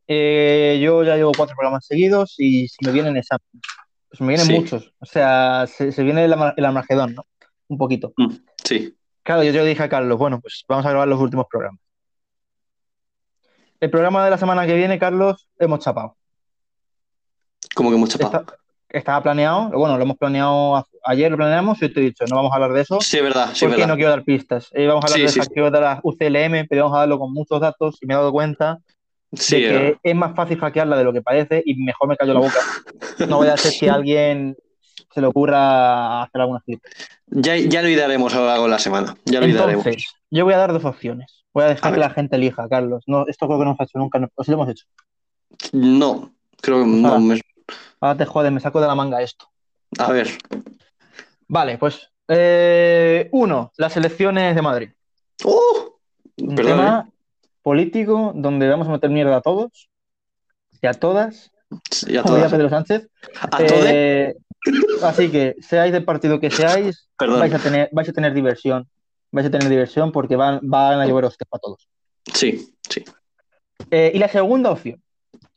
[0.08, 3.62] Eh, yo ya llevo cuatro programas seguidos y si me vienen exámenes,
[4.08, 4.54] pues me vienen Sí.
[4.54, 4.94] muchos.
[5.00, 7.26] O sea, se, se viene el, el Armagedón, ¿no?
[7.68, 8.14] Un poquito.
[8.16, 8.34] Mm,
[8.64, 11.82] Sí, Claro, yo, yo dije a Carlos, bueno, pues vamos a grabar los últimos programas.
[13.80, 16.16] El programa de la semana que viene, Carlos, hemos chapado.
[17.76, 18.40] como que hemos chapado.
[18.42, 18.56] Está-
[18.90, 22.52] estaba planeado, bueno, lo hemos planeado ayer, lo planeamos y te he dicho, no vamos
[22.52, 23.88] a hablar de eso Sí, es verdad, sí, porque verdad.
[23.88, 24.70] no quiero dar pistas.
[24.74, 27.20] Eh, vamos a hablar Sí, del sí, hackeo de la UCLM, pero vamos a darlo
[27.20, 28.80] con muchos datos y me he dado cuenta
[29.32, 32.34] Sí, de que es más fácil hackearla de lo que parece y mejor me callo
[32.34, 32.58] la boca.
[33.28, 34.58] No voy a hacer que a alguien
[35.14, 36.82] se le ocurra hacer alguna flip.
[37.28, 39.16] ya, ya lo idearemos a lo largo de la semana.
[39.26, 39.86] Ya lo idearemos.
[39.86, 41.39] Entonces, yo voy a dar dos opciones.
[41.60, 42.08] Voy a A dejar que ver.
[42.08, 43.04] la gente elija, Carlos.
[43.06, 44.86] No, esto creo que no hemos hecho nunca, no, o sí lo hemos hecho.
[45.74, 46.32] No,
[46.62, 47.20] creo que no.
[47.20, 47.42] Me-
[48.00, 49.46] Ahora te jodes, me saco de la manga esto.
[49.98, 50.30] A ver,
[51.50, 54.90] Vale, pues Eh, uno, las elecciones de Madrid.
[55.44, 55.98] ¡Oh!
[56.38, 57.10] Un Perdón, tema
[57.62, 59.90] político donde vamos a meter mierda a todos
[60.82, 61.78] y a todas, ¿eh?
[61.92, 62.50] Sí, a todas.
[62.52, 63.10] Pedro Sánchez.
[63.52, 63.58] ¿A?
[63.60, 64.34] Eh,
[65.04, 67.42] así que, seáis del partido que seáis, Perdón.
[67.42, 68.88] vais a tener, vais a tener diversión.
[69.32, 71.88] Vais a tener diversión porque van, van a llover hostias para todos.
[72.34, 73.04] Sí, sí.
[73.92, 75.02] Eh, y la segunda opción,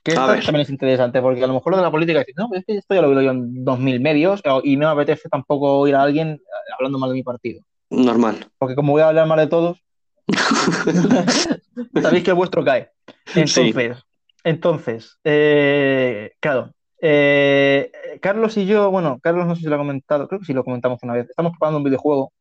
[0.03, 2.49] que también es interesante, porque a lo mejor lo de la política es decir, no,
[2.55, 5.79] es que esto ya lo veo yo en 2.000 medios y no me apetece tampoco
[5.79, 7.63] oír a alguien eh, hablando mal de mi partido.
[7.91, 8.47] Normal.
[8.59, 9.79] Porque como voy a hablar mal de todos,
[12.03, 12.91] sabéis que el vuestro cae.
[13.35, 14.05] Entonces,
[14.45, 20.27] entonces eh, claro, eh, Carlos y yo, bueno, Carlos no sé si lo ha comentado,
[20.29, 22.33] creo que sí lo comentamos una vez, estamos preparando un videojuego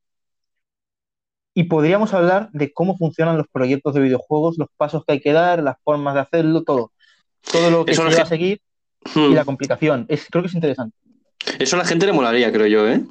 [1.53, 5.33] y podríamos hablar de cómo funcionan los proyectos de videojuegos, los pasos que hay que
[5.33, 6.91] dar, las formas de hacerlo, todo.
[7.51, 8.61] Todo lo que Eso se va a seguir
[9.15, 9.31] Hmm.
[9.31, 10.05] y la complicación.
[10.09, 10.95] Es, creo que es interesante.
[11.57, 13.01] Eso a la gente le molaría, creo yo, ¿eh?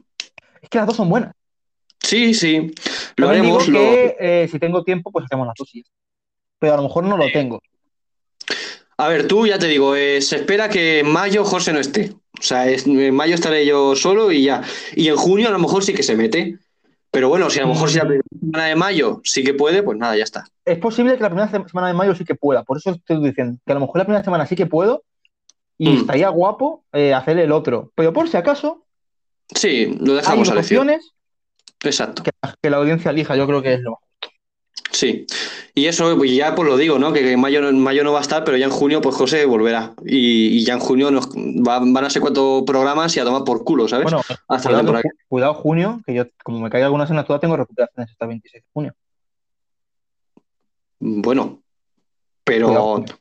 [0.62, 1.34] Es que las dos son buenas.
[1.98, 2.72] Sí, sí.
[3.16, 3.68] Lo También digo haremos.
[3.68, 5.68] lo- eh, si tengo tiempo, pues hacemos las dos.
[5.70, 5.84] sí.
[6.60, 7.60] Pero a lo mejor no lo tengo.
[8.98, 12.12] A ver, tú ya te digo, eh, se espera que en mayo José no esté.
[12.38, 14.62] O sea, es- en mayo estaré yo solo y ya.
[14.94, 16.58] Y en junio a lo mejor sí que se mete.
[17.12, 19.82] Pero bueno, si a lo mejor si la primera semana de mayo sí que puede,
[19.82, 20.44] pues nada, ya está.
[20.64, 22.62] Es posible que la primera se- semana de mayo sí que pueda.
[22.62, 25.02] Por eso estoy diciendo que a lo mejor la primera semana sí que puedo
[25.76, 25.96] y Mm.
[25.98, 27.90] estaría guapo eh, hacer el otro.
[27.96, 28.84] Pero por si acaso,
[29.52, 31.12] Sí, lo dejamos a opciones
[31.82, 32.22] Exacto.
[32.22, 32.30] que,
[32.62, 33.34] que la audiencia elija.
[33.34, 33.98] Yo creo que es lo
[34.92, 35.26] Sí.
[35.74, 37.12] Y eso, pues ya pues lo digo, ¿no?
[37.12, 39.14] Que en mayo, no- en mayo no va a estar, pero ya en junio, pues
[39.14, 39.94] José volverá.
[40.04, 43.44] Y, y ya en junio nos va- van a ser cuatro programas y a tomar
[43.44, 44.04] por culo, ¿sabes?
[44.04, 45.02] Bueno, Hasta la cuidado, temporada.
[45.04, 48.62] ju- cuidado junio, que yo, como me caiga alguna asignatura, tengo recuperaciones hasta el 26
[48.64, 48.94] de junio.
[50.98, 51.62] Bueno,
[52.44, 53.14] pero Cuidado, junio.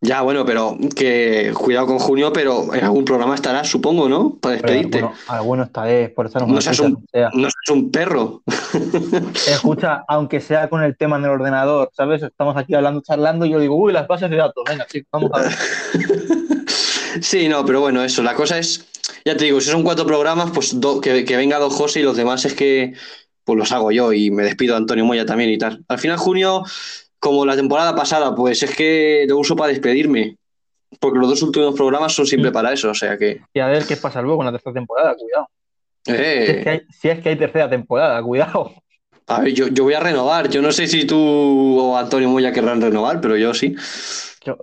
[0.00, 4.34] Ya, bueno, pero que cuidado con junio, pero en algún programa estará, supongo, ¿no?
[4.40, 4.98] Para Pero despedirte.
[4.98, 7.30] alguno, alguno estaré, por eso no, No me seas escuchas, un- sea.
[7.32, 8.42] No seas un perro.
[9.46, 12.22] Escucha, aunque sea con el tema en el ordenador, ¿sabes?
[12.22, 15.30] Estamos aquí hablando, charlando, y yo digo, uy, las bases de datos, venga, chicos, vamos
[15.34, 15.52] a ver.
[17.20, 18.22] Sí, no, pero bueno, eso.
[18.22, 18.86] La cosa es,
[19.24, 22.02] ya te digo, si son cuatro programas, pues do- que, que venga Don José y
[22.02, 22.92] los demás es que
[23.44, 25.82] pues los hago yo y me despido a Antonio Moya también y tal.
[25.88, 26.62] Al final, junio,
[27.18, 30.36] como la temporada pasada, pues es que lo uso para despedirme.
[31.00, 33.40] Porque los dos últimos programas son siempre para eso, o sea que.
[33.52, 35.48] Y a ver qué pasa luego en la tercera temporada, cuidado.
[36.04, 38.72] Si es que eh, hay, si es que hay tercera temporada, cuidado.
[39.26, 40.48] a ver, yo, yo voy a renovar.
[40.48, 43.74] Yo no sé si tú o Antonio Moya querrán renovar, pero yo sí.
[44.44, 44.56] Yo-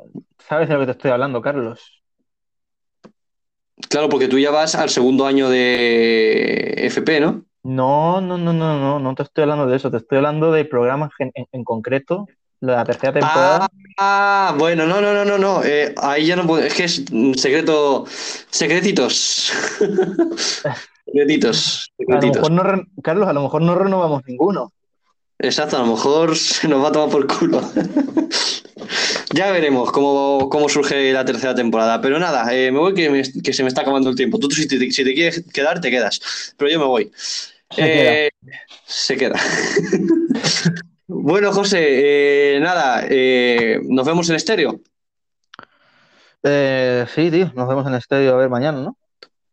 [0.47, 2.01] ¿Sabes de lo que te estoy hablando, Carlos?
[3.89, 7.43] Claro, porque tú ya vas al segundo año de FP, ¿no?
[7.64, 10.66] No, no, no, no, no, no te estoy hablando de eso, te estoy hablando de
[10.66, 12.28] programas en, en- en concreto,
[12.66, 13.70] la tercera temporada.
[13.97, 15.61] Ah, bueno, no, no, no, no, no.
[15.64, 16.64] eh, ahí ya no puedo.
[16.64, 17.03] Es que es
[17.36, 18.05] secreto.
[18.49, 19.51] Secretitos.
[21.05, 21.91] Secretitos.
[21.99, 22.36] a lo Secretitos.
[22.38, 24.72] mejor no, re- Carlos, a lo mejor no renovamos ninguno.
[25.39, 27.61] Exacto, a lo mejor se nos va a tomar por culo.
[29.36, 31.99] Ya veremos cómo, cómo surge la tercera temporada.
[32.01, 34.38] Pero nada, eh, me voy que, me- que se me está acabando el tiempo.
[34.38, 36.53] Tú, si te, si te quieres quedar, te quedas.
[36.55, 37.11] Pero yo me voy.
[37.72, 38.30] Se Eh,
[38.86, 39.36] se queda.
[41.08, 44.80] bueno, José, eh, nada, eh, nos vemos en estéreo.
[46.43, 48.97] Eh, sí, tío, nos vemos en estadio a ver mañana, ¿no?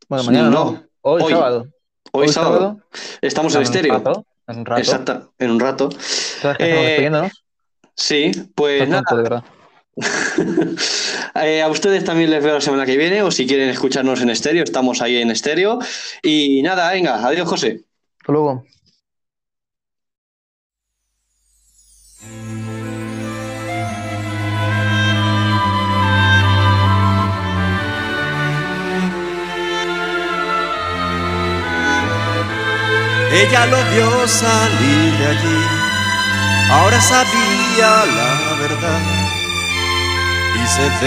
[0.09, 1.32] Bueno, mañana no, No, hoy, hoy.
[1.32, 1.66] sábado.
[2.12, 2.80] Hoy, sábado.
[3.20, 3.92] Estamos en un estéreo.
[3.94, 4.80] rato, en un rato.
[4.80, 5.88] Exacto, en un rato.
[7.94, 9.03] Sí, pues Estás nada.
[9.03, 9.44] tonto, de verdad.
[11.42, 14.30] Eh, a ustedes también les veo la semana que viene, o si quieren escucharnos en
[14.30, 15.78] estéreo, estamos ahí en estéreo.
[16.22, 17.84] Y nada, venga, adiós, José.
[18.20, 18.64] Hasta luego.
[33.32, 35.64] Ella lo vio salir de allí,
[36.68, 39.00] ahora sabía la verdad.
[40.56, 41.00] Y se decidió.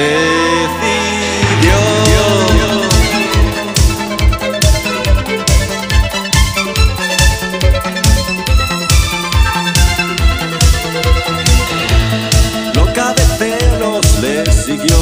[12.73, 14.97] Loca de celos le siguió,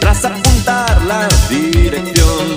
[0.00, 2.56] tras apuntar la dirección,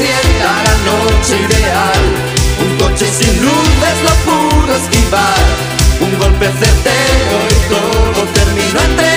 [0.00, 2.02] sienta la noche ideal.
[2.62, 5.44] Un coche sin luces lo pudo esquivar.
[6.00, 9.10] Un golpe certero y todo terminó entre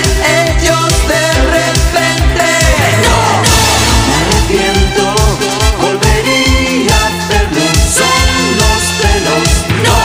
[0.49, 1.25] ellos de
[1.57, 2.47] repente.
[3.05, 3.19] ¡No!
[4.07, 5.03] Me arrepiento,
[5.81, 7.65] volvería a hacerlo.
[7.97, 9.47] Son los pelos.
[9.85, 9.99] ¡No!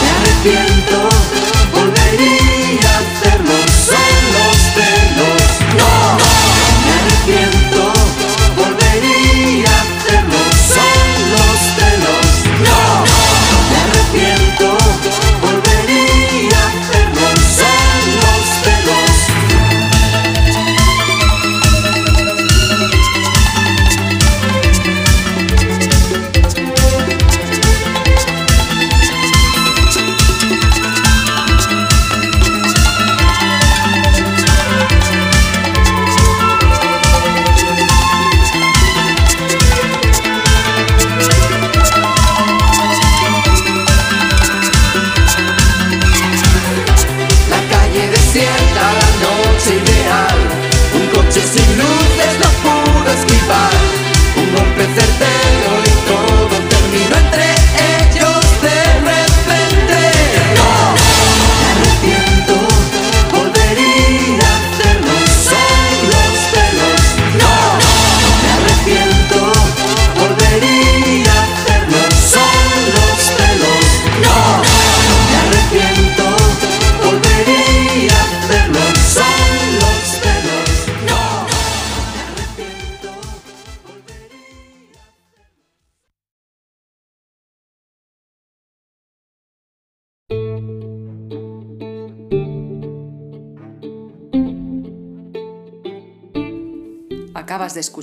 [0.00, 0.71] Me arrepiento.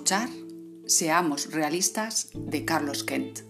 [0.10, 0.30] escuchar
[0.88, 3.49] Seamos Realistas de Carlos Kent.